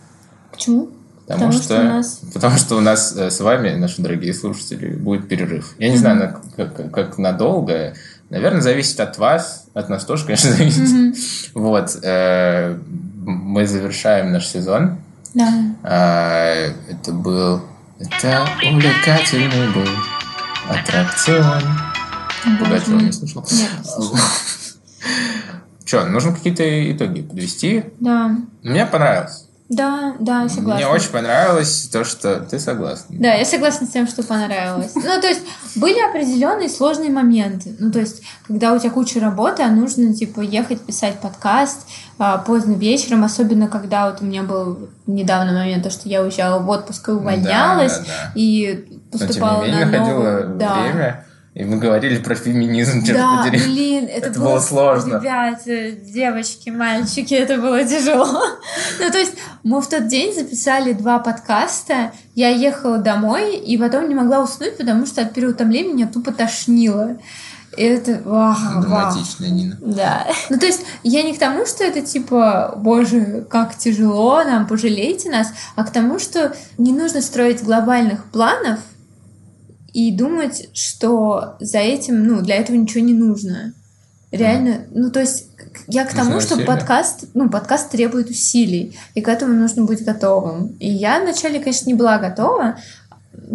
[0.51, 0.91] Почему?
[1.27, 2.21] Потому, потому что, что у нас...
[2.33, 5.75] потому что у нас э, с вами, наши дорогие слушатели, будет перерыв.
[5.79, 5.99] Я не mm-hmm.
[5.99, 7.95] знаю, как, как надолго.
[8.31, 10.89] Наверное, зависит от вас, от нас тоже, конечно, зависит.
[10.89, 11.51] Mm-hmm.
[11.55, 11.99] Вот.
[12.03, 12.79] Э,
[13.27, 14.99] мы завершаем наш сезон.
[15.35, 15.53] Да.
[15.83, 17.61] Э, это был...
[17.99, 19.89] Это увлекательный был
[20.71, 21.63] аттракцион.
[22.59, 23.45] Пугачева не слышал?
[23.51, 24.19] Нет, не
[25.89, 27.85] Что, нужно какие-то итоги подвести?
[27.99, 28.37] Да.
[28.63, 29.47] Мне понравилось.
[29.71, 30.75] Да, да, согласна.
[30.75, 33.17] Мне очень понравилось то, что ты согласна.
[33.19, 34.95] Да, я согласна с тем, что понравилось.
[34.95, 35.41] Ну, то есть,
[35.77, 37.75] были определенные сложные моменты.
[37.79, 41.87] Ну, то есть, когда у тебя куча работы, а нужно, типа, ехать писать подкаст
[42.19, 46.61] а, поздно вечером, особенно когда вот у меня был недавно момент, то, что я уезжала
[46.61, 48.33] в отпуск и увольнялась, да, да, да.
[48.35, 50.57] и поступала Но, тем не менее, на новую...
[50.59, 50.75] Да.
[50.83, 51.25] время
[51.59, 53.59] и мы говорили про феминизм, черт да, подери.
[53.59, 55.17] блин, это, это было, было сложно.
[55.17, 58.25] Ребята, девочки, мальчики, это было тяжело.
[59.01, 64.09] ну, то есть мы в тот день записали два подкаста, я ехала домой, и потом
[64.09, 67.19] не могла уснуть, потому что от переутомления меня тупо тошнило.
[67.77, 68.23] И это...
[68.25, 68.83] Вау, вау.
[68.83, 69.77] Драматичная Нина.
[69.81, 70.29] Да.
[70.51, 75.29] Ну, то есть, я не к тому, что это типа, боже, как тяжело нам, пожалейте
[75.29, 78.79] нас, а к тому, что не нужно строить глобальных планов
[79.93, 83.73] и думать, что за этим, ну, для этого ничего не нужно.
[84.31, 85.47] Реально, ну, то есть,
[85.87, 90.77] я к тому, что подкаст, ну, подкаст требует усилий, и к этому нужно быть готовым.
[90.81, 92.77] И я вначале, конечно, не была готова,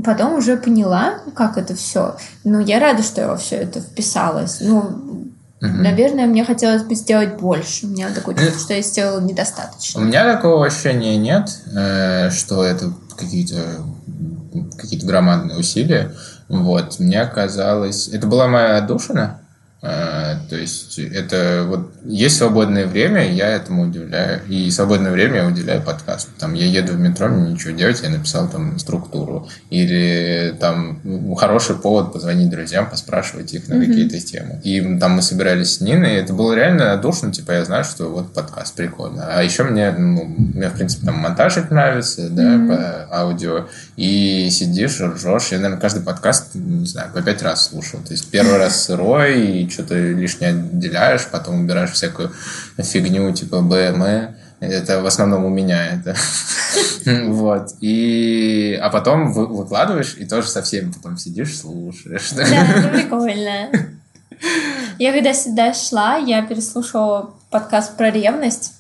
[0.04, 2.18] потом уже поняла, как это все.
[2.44, 4.58] Но я рада, что я во все это вписалась.
[4.62, 4.82] Ну,
[5.62, 5.84] Мгм.
[5.84, 7.86] наверное, мне хотелось бы сделать больше.
[7.86, 10.00] У меня такое чувство, что я сделала У недостаточно.
[10.00, 13.84] меня такого ощущения нет, э, что это какие-то
[14.78, 16.14] какие-то громадные усилия.
[16.48, 18.08] Вот, мне казалось...
[18.08, 19.43] Это была моя отдушина.
[19.86, 24.42] Э, То есть это вот есть свободное время, я этому уделяю.
[24.48, 26.32] И свободное время я уделяю подкасту.
[26.40, 29.50] Там я еду в метро, мне ничего делать, я написал там структуру.
[29.70, 31.02] Или там
[31.36, 33.86] хороший повод позвонить друзьям, поспрашивать их на Мгм.
[33.88, 34.62] какие-то темы.
[34.64, 38.06] И там мы собирались с Ниной, и это было реально душно, типа я знаю, что
[38.10, 39.28] вот подкаст прикольно.
[39.28, 42.68] А еще мне, ну, мне в принципе там монтажик нравится, да, Мгм.
[42.70, 43.68] по аудио.
[43.98, 45.50] И сидишь, ржешь.
[45.52, 48.00] Я, наверное, каждый подкаст, не знаю, по пять раз слушал.
[48.00, 52.32] То есть первый раз сырой, что-то лишнее отделяешь, потом убираешь всякую
[52.78, 54.36] фигню, типа БМЭ.
[54.60, 56.16] Это в основном у меня это.
[57.06, 57.74] Вот.
[57.82, 58.80] И...
[58.82, 62.32] А потом вы- выкладываешь, и тоже со всеми потом сидишь, слушаешь.
[62.32, 63.70] Да, это прикольно.
[65.00, 68.74] Я когда сюда шла, я переслушала подкаст про ревность.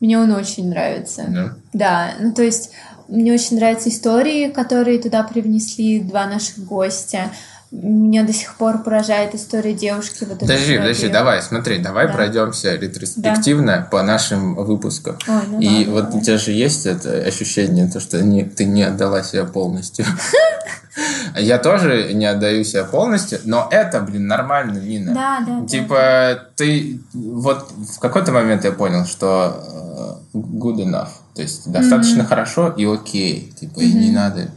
[0.00, 1.24] Мне он очень нравится.
[1.28, 1.54] Да.
[1.72, 2.70] Да, ну то есть
[3.08, 7.30] мне очень нравятся истории, которые туда привнесли два наших гостя.
[7.70, 10.24] Меня до сих пор поражает история девушки.
[10.24, 12.14] Вот Подожди, в подожди, давай, смотри, давай Да.
[12.14, 15.18] пройдемся ретроспективно по нашим выпускам.
[15.28, 16.20] Ой, ну И ладно, вот ладно.
[16.20, 20.06] у тебя же есть это ощущение, то, что не, ты не отдала себя полностью.
[21.36, 25.14] Я тоже не отдаю себя полностью, но это, блин, нормально, Нина.
[25.14, 25.60] Да, да.
[25.60, 25.66] да.
[25.66, 27.00] Типа, ты...
[27.12, 31.08] Вот в какой-то момент я понял, что э, good enough.
[31.38, 33.54] То есть достаточно хорошо и окей.
[33.60, 34.48] Типа, и не надо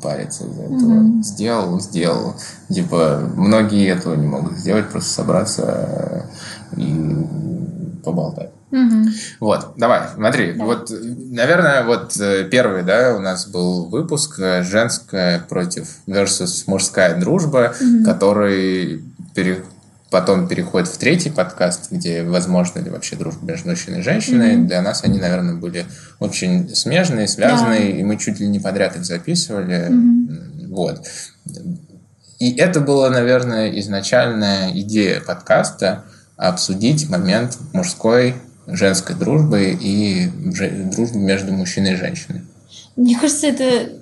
[0.00, 0.76] париться из-за этого.
[1.00, 1.20] Мгм.
[1.24, 2.36] Сделал, сделал.
[2.72, 6.28] Типа, многие этого не могут сделать, просто собраться
[6.76, 7.26] э, и
[8.04, 8.50] поболтать.
[8.70, 9.08] Мгм.
[9.40, 10.64] Вот, давай, смотри, Да.
[10.64, 17.18] вот, наверное, вот э, первый, да, у нас был выпуск э, женская против versus мужская
[17.18, 18.04] дружба, Мгм.
[18.04, 19.02] который
[19.34, 19.64] пере-
[20.10, 24.56] потом переходит в третий подкаст, где возможно ли вообще дружба между мужчиной и женщиной.
[24.56, 24.66] Мгм.
[24.66, 25.84] Для нас они, наверное, были
[26.18, 29.88] очень смежные, связанные, и мы чуть ли не подряд их записывали.
[29.88, 30.68] Мгм.
[30.70, 31.06] Вот.
[32.38, 36.04] И это была, наверное, изначальная идея подкаста
[36.36, 40.28] обсудить момент мужской, женской дружбы и
[40.94, 42.42] дружбы между мужчиной и женщиной.
[42.96, 43.92] Мне кажется, это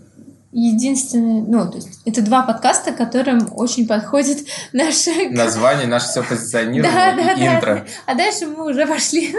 [0.52, 5.10] единственное, ну, то есть это два подкаста, которым очень подходит наша...
[5.30, 7.56] Название наше все Да, позиционирование да, и да.
[7.56, 7.86] интро.
[8.06, 9.34] А дальше мы уже пошли,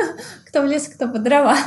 [0.45, 1.57] кто в лес, кто по дрова.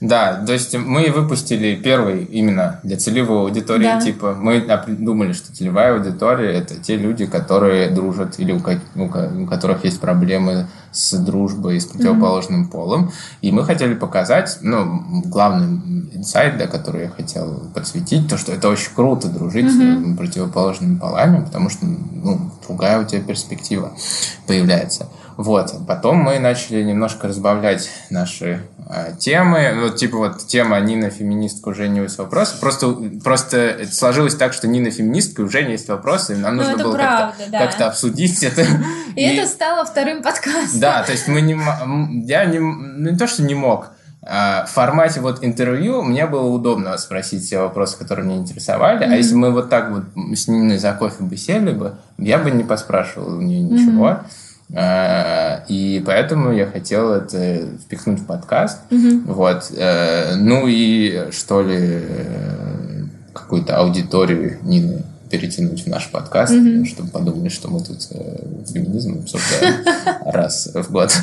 [0.00, 3.84] Да, то есть мы выпустили первый именно для целевой аудитории.
[3.84, 4.00] Да.
[4.00, 9.46] Типа мы думали, что целевая аудитория это те люди, которые дружат или у, у у
[9.46, 13.12] которых есть проблемы с дружбой с противоположным полом.
[13.40, 15.80] И мы хотели показать, ну, главный
[16.14, 20.16] инсайт, да, который я хотел подсветить, то, что это очень круто дружить с Мгм.
[20.16, 23.92] противоположными полами, потому что, ну, другая у тебя перспектива
[24.46, 25.08] появляется.
[25.36, 25.72] Вот.
[25.86, 29.72] Потом мы начали немножко разбавлять наши а, темы.
[29.82, 32.58] Вот, типа, вот тема Нина феминистка, у Жени есть вопросы.
[32.60, 36.82] Просто, просто сложилось так, что Нина феминистка, у Жени есть вопросы, и нам Ну, нужно
[36.84, 37.58] было как-то, да.
[37.66, 38.64] как-то обсудить это.
[39.16, 40.80] И, это стало вторым подкастом.
[40.80, 41.58] Да, то есть мы не...
[42.26, 42.58] Я не...
[42.58, 43.88] Ну, не то, что не мог.
[44.22, 49.04] а, В формате вот интервью мне было удобно спросить все вопросы, которые меня интересовали.
[49.04, 49.16] А Мгм.
[49.16, 50.04] если мы вот так вот
[50.36, 54.06] с Ниной за кофе бы сели бы, я бы не поспрашивал у нее ничего.
[54.06, 54.24] А,
[54.70, 58.80] И поэтому я хотел это впихнуть в подкаст.
[58.90, 59.24] Мгм.
[59.26, 59.70] Вот.
[59.76, 66.86] э, Ну и что ли э, какую-то аудиторию Нины перетянуть в наш подкаст, Мгм.
[66.86, 69.84] чтобы подумали, что мы тут э, феминизм обсуждаем
[70.24, 71.12] раз в год.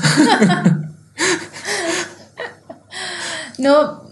[3.57, 4.03] Но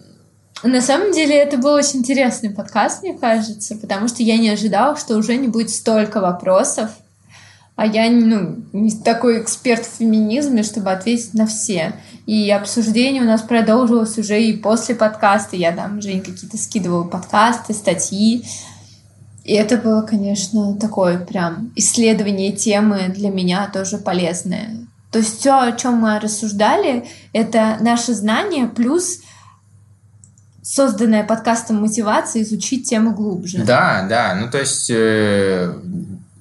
[0.64, 4.96] на самом деле это был очень интересный подкаст, мне кажется, потому что я не ожидала,
[4.98, 6.90] что уже не будет столько вопросов,
[7.80, 11.94] а я ну, не такой эксперт в феминизме, чтобы ответить на все.
[12.26, 15.56] И обсуждение у нас продолжилось уже и после подкаста.
[15.56, 18.46] Я там, Жень, какие-то скидывала подкасты, статьи.
[19.46, 24.72] И это было, конечно, такое прям исследование темы для меня тоже полезное.
[25.10, 29.22] То есть все, о чем мы рассуждали, это наше знание плюс
[30.62, 33.60] созданная подкастом мотивация изучить тему глубже.
[33.60, 35.74] Да, да, ну то есть э,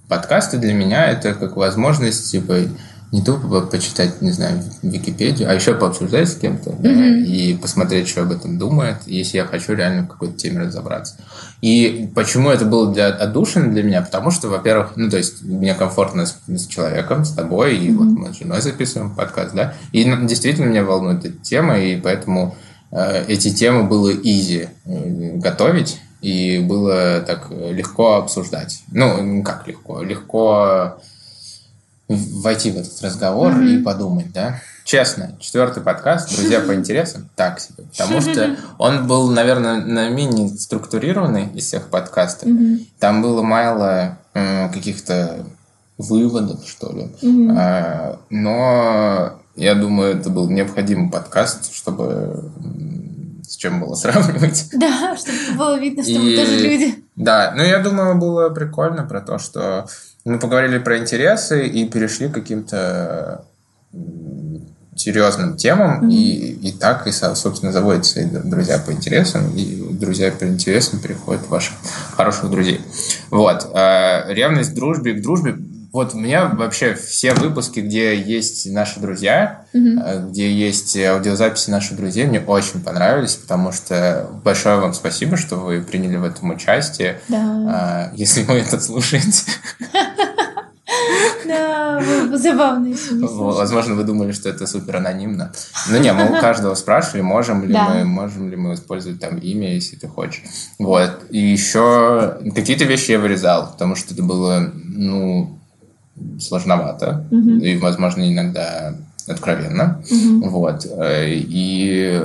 [0.08, 2.64] подкасты для меня это как возможность, типа,
[3.10, 7.22] не тупо почитать, не знаю, Википедию, а еще пообсуждать с кем-то да, mm-hmm.
[7.24, 11.16] и посмотреть, что об этом думает, если я хочу реально в какой-то теме разобраться.
[11.62, 14.02] И почему это было для отдушины для меня?
[14.02, 17.96] Потому что, во-первых, ну, то есть мне комфортно с, с человеком, с тобой, и mm-hmm.
[17.96, 22.56] вот мы с женой записываем подкаст, да, и действительно меня волнует эта тема, и поэтому
[22.90, 28.82] э, эти темы было изи э, готовить, и было так легко обсуждать.
[28.92, 30.02] Ну, как легко?
[30.02, 30.98] Легко
[32.08, 33.80] войти в этот разговор mm-hmm.
[33.80, 34.60] и подумать, да.
[34.84, 40.48] Честно, четвертый подкаст «Друзья по интересам» так себе, потому что он был, наверное, на менее
[40.48, 42.48] структурированный из всех подкастов.
[42.48, 42.86] Mm-hmm.
[42.98, 45.44] Там было мало э, каких-то
[45.98, 47.10] выводов, что ли.
[47.20, 47.54] Mm-hmm.
[47.58, 52.50] А, но я думаю, это был необходимый подкаст, чтобы
[53.48, 54.68] с чем было сравнивать.
[54.72, 56.18] Да, чтобы было видно, что и...
[56.18, 56.94] мы тоже люди.
[57.16, 59.86] Да, ну я думаю, было прикольно про то, что
[60.24, 63.44] мы поговорили про интересы и перешли к каким-то
[64.94, 66.12] серьезным темам, mm-hmm.
[66.12, 71.42] и, и так, и, собственно, заводятся и друзья по интересам, и друзья по интересам переходят
[71.42, 71.74] в ваших
[72.16, 72.80] хороших друзей.
[73.30, 73.70] Вот.
[73.72, 75.56] А, ревность к дружбе, к дружбе
[75.98, 80.28] вот у меня вообще все выпуски, где есть наши друзья, mm-hmm.
[80.28, 85.82] где есть аудиозаписи наших друзей, мне очень понравились, потому что большое вам спасибо, что вы
[85.82, 87.20] приняли в этом участие.
[87.26, 87.38] Да.
[87.40, 89.42] А, если вы это слушаете.
[91.44, 92.00] Да,
[92.34, 95.52] забавно Возможно, вы думали, что это супер анонимно.
[95.90, 99.74] Но не, мы у каждого спрашивали, можем ли мы, можем ли мы использовать там имя,
[99.74, 100.44] если ты хочешь.
[100.78, 101.24] Вот.
[101.30, 105.57] И еще какие-то вещи я вырезал, потому что это было, ну,
[106.40, 107.60] сложновато mm-hmm.
[107.60, 108.94] и, возможно, иногда
[109.26, 110.02] откровенно.
[110.10, 110.48] Mm-hmm.
[110.48, 110.86] Вот.
[110.86, 112.20] И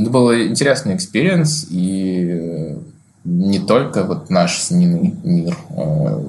[0.00, 2.76] это был интересный experience, и
[3.24, 6.20] не только вот наш с Ниной мир э,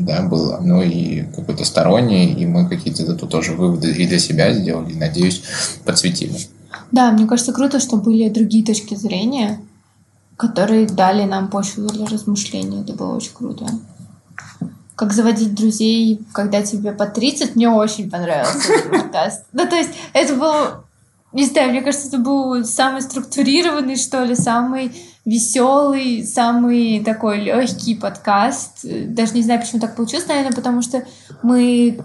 [0.00, 4.52] да, был, но и какой-то сторонний, и мы какие-то тут тоже выводы и для себя
[4.52, 5.42] сделали, и, надеюсь,
[5.84, 6.36] подсветили.
[6.90, 9.60] Да, мне кажется, круто, что были другие точки зрения,
[10.36, 12.80] которые дали нам почву для размышления.
[12.80, 13.66] Это было очень круто
[15.00, 19.46] как заводить друзей, когда тебе по 30, мне очень понравился этот подкаст.
[19.50, 20.52] Ну, то есть, это был,
[21.32, 24.92] не знаю, мне кажется, это был самый структурированный, что ли, самый
[25.24, 28.80] веселый, самый такой легкий подкаст.
[28.82, 31.02] Даже не знаю, почему так получилось, наверное, потому что
[31.42, 32.04] мы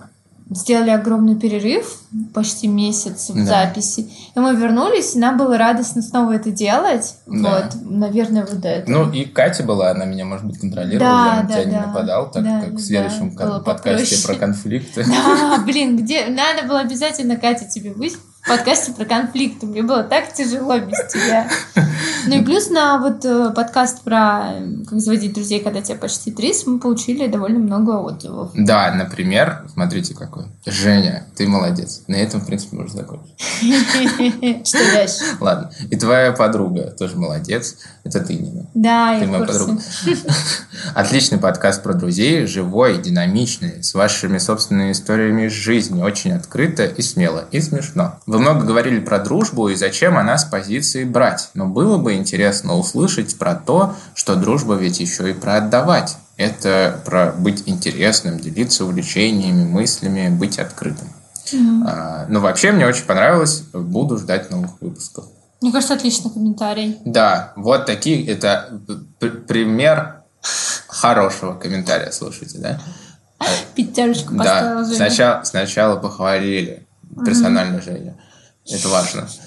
[0.50, 2.02] сделали огромный перерыв,
[2.34, 3.46] почти месяц в да.
[3.46, 4.10] записи.
[4.36, 7.16] И мы вернулись, и нам было радостно снова это делать.
[7.26, 7.72] Да.
[7.74, 8.90] Вот, наверное, вот это.
[8.90, 11.70] Ну, и Катя была, она меня, может быть, контролировала, да, я на да, тебя да.
[11.70, 15.06] не нападал, так да, как в следующем да, подкасте про конфликты.
[15.06, 16.28] Да, блин, где...
[16.28, 18.16] Надо было обязательно Катя тебе быть
[18.48, 19.66] подкасте про конфликты.
[19.66, 21.50] Мне было так тяжело без тебя.
[22.28, 24.56] Ну и плюс на вот э, подкаст про
[24.88, 28.52] как заводить друзей, когда тебе почти 30, мы получили довольно много отзывов.
[28.56, 30.46] Да, например, смотрите какой.
[30.66, 32.02] Женя, ты молодец.
[32.08, 33.36] На этом, в принципе, можно закончить.
[34.68, 35.24] Что дальше?
[35.40, 35.72] Ладно.
[35.90, 37.78] И твоя подруга тоже молодец.
[38.04, 38.68] Это ты, Нина.
[38.74, 39.80] Да, ты я моя подруга.
[40.96, 47.02] Отличный подкаст про друзей, живой, динамичный, с вашими собственными историями из жизни, очень открыто и
[47.02, 48.20] смело, и смешно.
[48.36, 52.76] Вы много говорили про дружбу и зачем она с позиции брать, но было бы интересно
[52.76, 56.18] услышать про то, что дружба ведь еще и про отдавать.
[56.36, 61.08] Это про быть интересным, делиться увлечениями, мыслями, быть открытым.
[61.46, 61.84] Mm-hmm.
[61.88, 63.62] А, ну, вообще, мне очень понравилось.
[63.72, 65.28] Буду ждать новых выпусков.
[65.62, 66.98] Мне кажется, отличный комментарий.
[67.06, 68.82] Да, вот такие, это
[69.48, 70.24] пример
[70.90, 72.82] хорошего комментария, слушайте, да?
[73.76, 76.86] Пятерочку поставила Да, сначала, сначала похвалили
[77.24, 77.86] персонально mm-hmm.
[77.86, 78.18] Женю.
[78.70, 79.28] Это важно.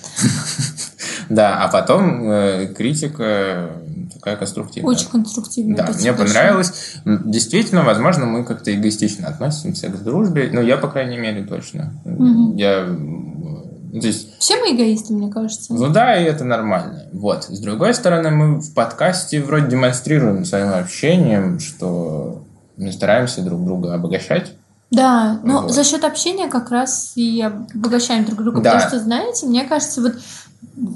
[1.28, 3.72] Да, а потом э, критика
[4.14, 4.90] такая конструктивная.
[4.90, 5.76] Очень конструктивная.
[5.76, 6.94] Да, мне понравилось.
[7.04, 10.48] Действительно, возможно, мы как-то эгоистично относимся к дружбе.
[10.50, 11.92] Ну, я, по крайней мере, точно.
[12.56, 12.88] Я
[13.92, 14.28] Здесь...
[14.38, 15.72] Все мы эгоисты, мне кажется.
[15.72, 17.08] Ну да, и это нормально.
[17.12, 17.44] Вот.
[17.44, 22.44] С другой стороны, мы в подкасте вроде демонстрируем своим общением, что
[22.76, 24.52] мы стараемся друг друга обогащать.
[24.90, 25.72] Да, но вот.
[25.72, 28.60] за счет общения как раз и обогащаем друг друга.
[28.60, 28.72] Да.
[28.72, 30.14] Потому что, знаете, мне кажется, вот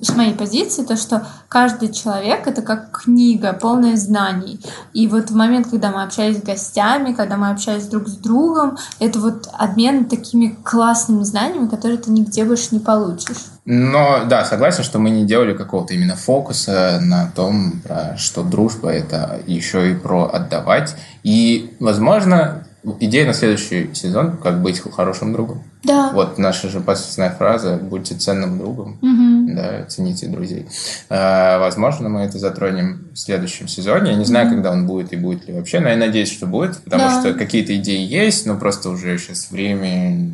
[0.00, 4.60] с моей позиции, то, что каждый человек— это как книга, полная знаний.
[4.92, 8.78] И вот в момент, когда мы общались с гостями, когда мы общались друг с другом,
[8.98, 13.36] это вот обмен такими классными знаниями, которые ты нигде больше не получишь.
[13.64, 17.82] Но да, согласен, что мы не делали какого-то именно фокуса на том,
[18.16, 20.96] что дружба— это еще и про отдавать.
[21.22, 22.66] И, возможно,
[23.00, 25.62] идея на следующий сезон, как быть хорошим другом.
[25.84, 26.10] Да.
[26.12, 28.98] Вот наша же последняя фраза «Будьте ценным другом».
[29.00, 29.54] Мгм.
[29.56, 30.66] Да, цените друзей.
[31.10, 34.12] А, возможно, мы это затронем в следующем сезоне.
[34.12, 36.78] Я не знаю, когда он будет и будет ли вообще, но я надеюсь, что будет,
[36.82, 37.20] потому Да.
[37.20, 40.32] что какие-то идеи есть, но просто уже сейчас времени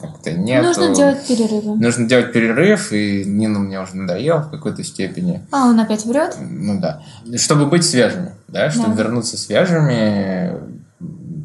[0.00, 0.62] как-то нет.
[0.64, 1.76] Нужно делать перерывы.
[1.76, 5.40] Нужно делать перерыв, и Нина мне уже надоел в какой-то степени.
[5.50, 6.36] А, он опять врет?
[6.40, 7.02] Ну да.
[7.36, 9.02] Чтобы быть свежими, да, чтобы Да.
[9.02, 10.52] вернуться свежими,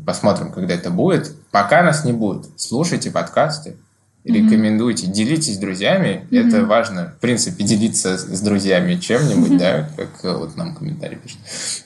[0.05, 1.33] посмотрим, когда это будет.
[1.51, 3.77] Пока нас не будет, слушайте подкасты,
[4.23, 6.25] рекомендуйте, делитесь с друзьями.
[6.31, 11.39] Это важно, в принципе, делиться с друзьями чем-нибудь, да, как э, вот нам комментарий пишет.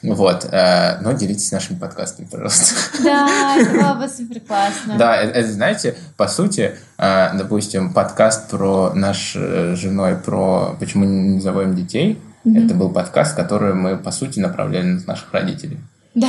[0.04, 0.46] Вот.
[0.52, 2.76] э, Но делитесь нашими подкастами, пожалуйста.
[3.04, 4.98] Да, это было бы супер классно.
[4.98, 11.06] Да, это, это, знаете, по сути, э, допустим, подкаст про наш э, женой про почему
[11.06, 12.20] не заводим детей.
[12.46, 15.80] Это был подкаст, который мы, по сути, направляли на наших родителей.
[16.18, 16.28] Да?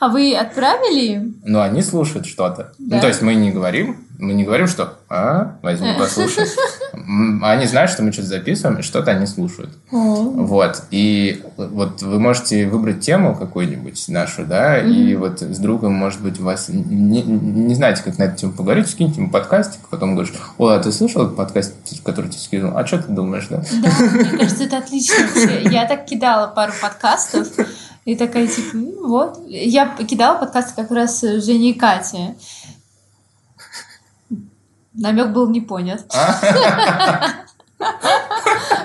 [0.00, 1.36] А вы отправили им?
[1.44, 2.72] Но они слушают что-то.
[2.78, 2.96] Да.
[2.96, 6.44] Ну, то есть мы не говорим, мы не говорим, что «А, возьми, послушай».
[6.92, 9.70] М, Они знают, что мы что-то записываем, и что-то они слушают.
[9.92, 10.82] Вот.
[10.90, 16.40] И вот вы можете выбрать тему какую-нибудь нашу, да, и вот с другом, может быть,
[16.40, 20.34] у вас не, не знаете, как на эту тему поговорить, скиньте ему подкастик, потом говоришь,
[20.58, 22.76] о, а ты слышал подкаст, который тебе скинул?
[22.76, 23.62] А что ты думаешь, да?
[23.82, 25.14] Да, мне кажется, это отлично.
[25.70, 27.46] Я так кидала пару подкастов,
[28.08, 29.38] и такая, типа, ну вот.
[29.46, 32.36] Я кидала подкасты как раз с Женей и Катей.
[34.94, 36.06] Намек был не понят.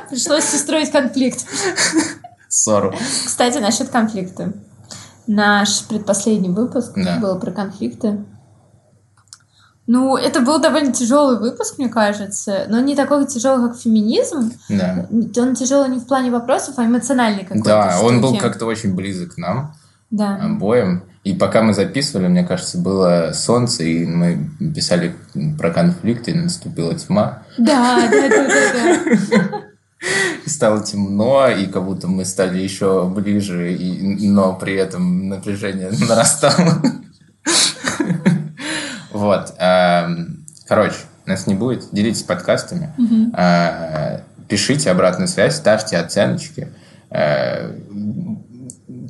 [0.10, 1.46] Пришлось устроить конфликт.
[2.50, 2.94] Ссору.
[3.26, 4.52] Кстати, насчет конфликта.
[5.26, 7.18] Наш предпоследний выпуск Да.
[7.20, 8.26] был про конфликты.
[9.86, 14.54] Ну, это был довольно тяжелый выпуск, мне кажется, но не такой тяжелый, как феминизм.
[14.70, 15.08] Да.
[15.38, 18.42] Он тяжелый не в плане вопросов, а эмоциональный какой-то Да, он был штуки.
[18.42, 19.76] как-то очень близок к нам.
[20.10, 20.36] Да.
[20.36, 21.04] обоим.
[21.24, 25.16] И пока мы записывали, мне кажется, было солнце, и мы писали
[25.58, 27.44] про конфликт, и наступила тьма.
[27.58, 29.62] Да, да, да, да, да.
[30.46, 36.82] Стало темно, и как будто мы стали еще ближе, и, но при этом напряжение нарастало.
[39.24, 39.54] Вот.
[39.58, 40.96] эм, Короче,
[41.26, 41.90] нас не будет.
[41.92, 42.94] Делитесь подкастами.
[43.38, 44.20] Э,
[44.50, 46.68] Пишите обратную связь, ставьте оценочки.
[47.10, 47.72] Э,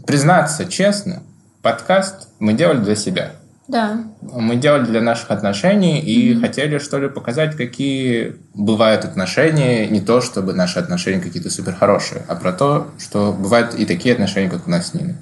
[0.06, 1.24] Признаться честно,
[1.62, 3.32] подкаст мы делали для себя.
[3.68, 4.04] Да.
[4.22, 9.88] Мы делали для наших отношений и хотели, что ли, показать, какие бывают отношения.
[9.88, 14.14] Не то, чтобы наши отношения какие-то супер хорошие, а про то, что бывают и такие
[14.14, 15.16] отношения, как у нас с Ниной.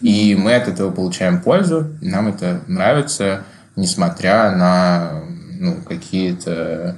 [0.00, 3.42] И мы от этого получаем пользу, нам это нравится,
[3.78, 5.22] несмотря на
[5.60, 6.96] ну, какие-то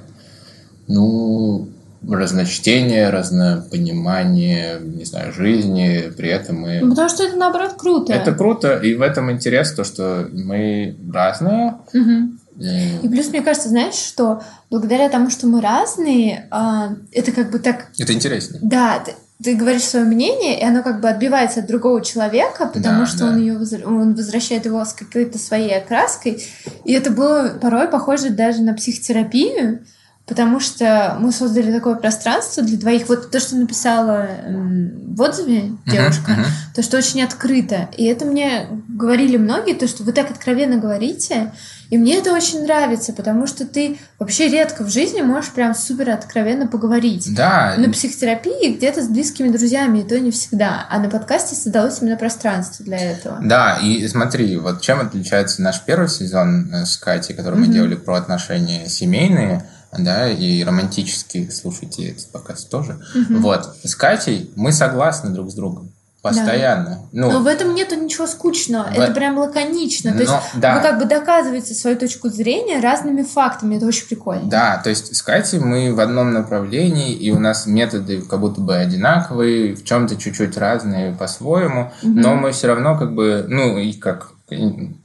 [0.88, 1.68] ну,
[2.08, 6.10] разночтения, разнопонимание, не знаю, жизни.
[6.16, 8.12] При этом мы Ну, Потому что это, наоборот, круто.
[8.12, 11.74] это круто, и в этом интерес, то, что мы разные.
[11.92, 12.40] Мгм.
[12.58, 17.50] И- И плюс, мне кажется, знаешь, что благодаря тому, что мы разные, а, это как
[17.50, 18.60] бы так Это интереснее.
[18.62, 19.02] Да,
[19.42, 23.18] ты, говоришь свое мнение, и оно как бы отбивается от другого человека, потому Да, что
[23.20, 23.26] да.
[23.26, 26.42] он ее он возвращает его с какой-то своей окраской.
[26.84, 29.84] И это было порой похоже даже на психотерапию,
[30.30, 33.08] потому что мы создали такое пространство для двоих.
[33.08, 36.44] Вот то, что написала м, в отзыве девушка, мгм.
[36.74, 37.88] то, что очень открыто.
[37.98, 41.52] И это мне говорили многие, то, что вы так откровенно говорите.
[41.90, 46.10] И мне это очень нравится, потому что ты вообще редко в жизни можешь прям супер
[46.10, 47.34] откровенно поговорить.
[47.34, 50.86] Да, На психотерапии где-то с близкими друзьями, и то не всегда.
[50.88, 53.38] А на подкасте создалось именно пространство для этого.
[53.42, 57.72] да, и смотри, вот чем отличается наш первый сезон э, с Катей, который мы Мгм.
[57.72, 59.64] делали про отношения семейные,
[59.98, 63.00] да, и романтические, слушайте этот подкаст тоже.
[63.14, 63.42] Мгм.
[63.42, 65.90] Вот, с Катей мы согласны друг с другом.
[66.22, 67.00] Постоянно.
[67.12, 68.84] Ну, Но в этом нету ничего скучного.
[68.84, 70.12] В- Это прям лаконично.
[70.12, 70.74] То есть но- да.
[70.76, 73.76] вы как бы доказываете свою точку зрения разными фактами.
[73.76, 74.42] Это очень прикольно.
[74.50, 78.60] Да, то есть с Катей мы в одном направлении, и у нас методы как будто
[78.60, 82.20] бы одинаковые, в чем-то чуть-чуть разные по-своему, Мгм.
[82.20, 84.32] но мы все равно как бы, ну, и как,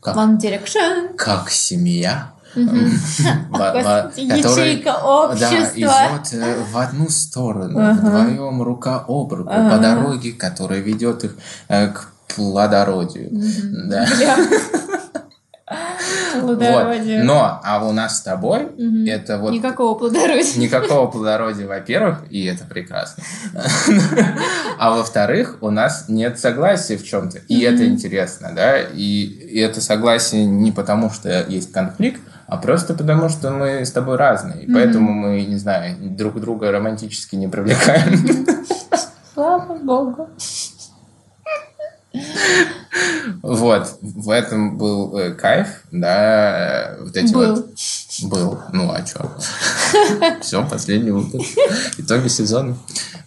[0.02, 1.16] как, One Direction.
[1.16, 2.32] как семья,
[4.16, 5.72] Ячейка общества.
[5.76, 11.36] идет э, в одну сторону, вдвоем рука об руку, по дороге, которая ведет их
[11.68, 13.30] э, к плодородию.
[13.32, 14.08] Бля.
[16.36, 16.60] Вот.
[16.60, 17.24] Плодородие.
[17.24, 18.68] Но, а у нас с тобой
[19.08, 20.60] это вот Никакого плодородия.
[20.60, 23.24] Никакого плодородия, во-первых, и это прекрасно.
[24.78, 27.40] А во-вторых, у нас нет согласия в чем-то.
[27.48, 28.78] И это интересно, да.
[28.82, 34.18] И это согласие не потому, что есть конфликт, а просто потому, что мы с тобой
[34.18, 34.64] разные.
[34.64, 38.46] И поэтому мы, не знаю, друг друга романтически не привлекаем.
[39.34, 40.30] Слава богу.
[43.42, 47.56] Вот, в этом был э, кайф, да, э, вот эти Был.
[47.56, 47.70] вот...
[48.24, 48.60] Был.
[48.72, 49.30] Ну, а что?
[50.42, 51.50] Все, последний выпуск.
[51.98, 52.78] Итоги сезона.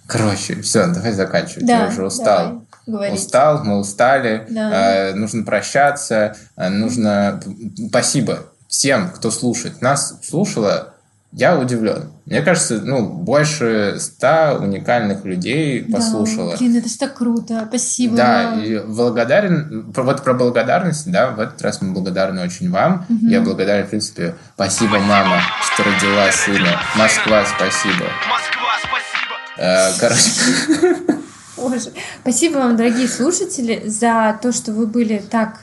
[0.06, 1.66] Короче, все, давай заканчивать.
[1.66, 2.46] Да, Я уже устал.
[2.46, 3.22] давай, говорите.
[3.22, 4.46] Устал, мы устали.
[4.48, 5.10] Да.
[5.10, 6.34] Э, нужно прощаться.
[6.56, 7.40] э, нужно...
[7.88, 9.82] Спасибо всем, кто слушает.
[9.82, 10.94] Нас слушало.
[11.30, 12.10] Я удивлен.
[12.24, 16.52] Мне кажется, ну, больше ста уникальных людей послушало.
[16.52, 17.66] Да, блин, это ж так круто.
[17.68, 18.62] Спасибо Да, вам.
[18.62, 23.04] и благодарен, вот про благодарность, да, в этот раз мы благодарны очень вам.
[23.08, 25.40] Я благодарен, в принципе, спасибо, мама,
[25.70, 26.80] что родила сына.
[26.96, 28.06] Москва, спасибо.
[28.30, 29.34] Москва, спасибо!
[29.58, 31.12] Э, Короче,
[31.58, 31.92] Боже.
[32.22, 35.60] Спасибо вам, дорогие слушатели, за то, что вы были так,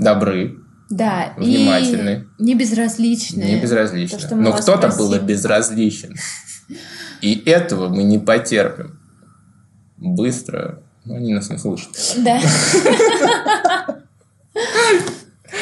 [0.00, 0.56] добры,
[0.90, 2.26] да, Внимательны.
[2.38, 3.42] и не безразличны.
[3.42, 4.18] не безразлично.
[4.28, 6.16] То, Но кто-то был безразличен.
[7.20, 8.98] И этого мы не потерпим.
[9.96, 10.82] Быстро.
[11.04, 11.90] Ну, они нас не слышат.
[12.18, 12.40] Да.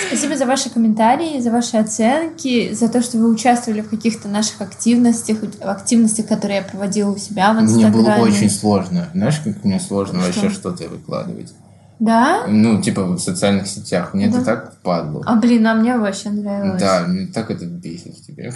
[0.09, 4.61] Спасибо за ваши комментарии, за ваши оценки, за то, что вы участвовали в каких-то наших
[4.61, 8.16] активностях, в активностях, которые я проводила у себя в Мне Инстаграме.
[8.18, 9.09] было очень сложно.
[9.14, 10.27] Знаешь, как мне сложно Что?
[10.41, 11.53] вообще что-то выкладывать?
[11.99, 12.44] Да?
[12.47, 14.12] Ну, типа в социальных сетях.
[14.12, 14.36] Мне Да.
[14.36, 15.22] это так впадло.
[15.26, 16.80] А блин, а мне вообще нравилось.
[16.80, 18.53] Да, мне так это бесит в тебе.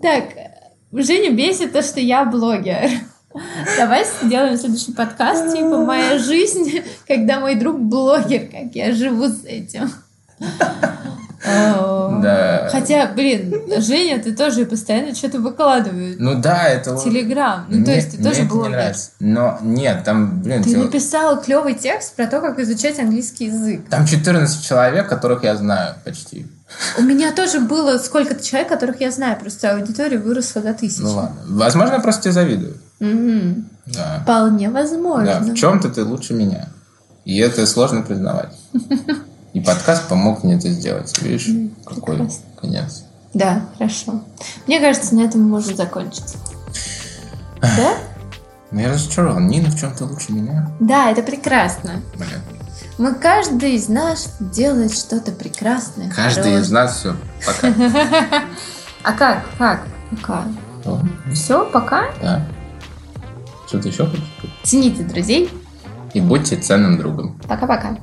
[0.00, 0.24] Так,
[0.92, 2.90] Женю бесит то, что я блогер.
[3.76, 9.44] Давай сделаем следующий подкаст, типа «Моя жизнь, когда мой друг блогер», как я живу с
[9.44, 9.90] этим.
[11.44, 12.68] Да.
[12.70, 16.18] Хотя, блин, Женя, ты тоже постоянно что-то выкладывает.
[16.18, 16.96] Ну да, это...
[16.96, 17.66] Телеграм.
[17.68, 18.94] Ну, то есть ты тоже блогер.
[19.20, 23.88] Но нет, там, блин, Ты написал клевый текст про то, как изучать английский язык.
[23.88, 26.46] там 14 человек, которых я знаю почти.
[26.98, 31.00] У меня тоже было сколько-то человек, которых я знаю, просто аудитория выросла до тысячи.
[31.00, 31.40] Ну ладно.
[31.46, 32.76] Возможно, я просто тебе завидую.
[33.00, 34.20] Да.
[34.22, 35.40] Вполне Да, возможно.
[35.40, 36.68] в чем-то ты лучше меня.
[37.24, 38.52] И это сложно признавать.
[39.58, 41.12] И подкаст помог мне это сделать.
[41.20, 41.48] Видишь,
[41.84, 42.44] какой прекрасно.
[42.60, 43.02] конец.
[43.34, 44.22] Да, хорошо.
[44.68, 46.36] Мне кажется, на этом можем закончить.
[47.60, 47.96] Да?
[48.70, 49.48] Ну я разочарован.
[49.48, 50.70] Нина в чем-то лучше меня.
[50.78, 52.02] Да, это прекрасно.
[52.14, 52.40] Блин.
[52.98, 56.08] Мы каждый из нас делает что-то прекрасное.
[56.08, 57.16] Каждый из нас все.
[57.44, 57.74] Пока.
[59.02, 59.44] А как?
[59.58, 59.86] Как?
[60.10, 60.44] Пока.
[61.32, 62.04] Все, пока.
[62.22, 62.46] Да.
[63.66, 64.24] Что-то еще хочешь?
[64.62, 65.50] Цените друзей.
[66.14, 67.40] И будьте ценным другом.
[67.48, 67.96] Пока-пока.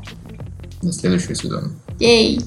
[0.86, 1.72] До следующего сезона.
[2.00, 2.40] Ей!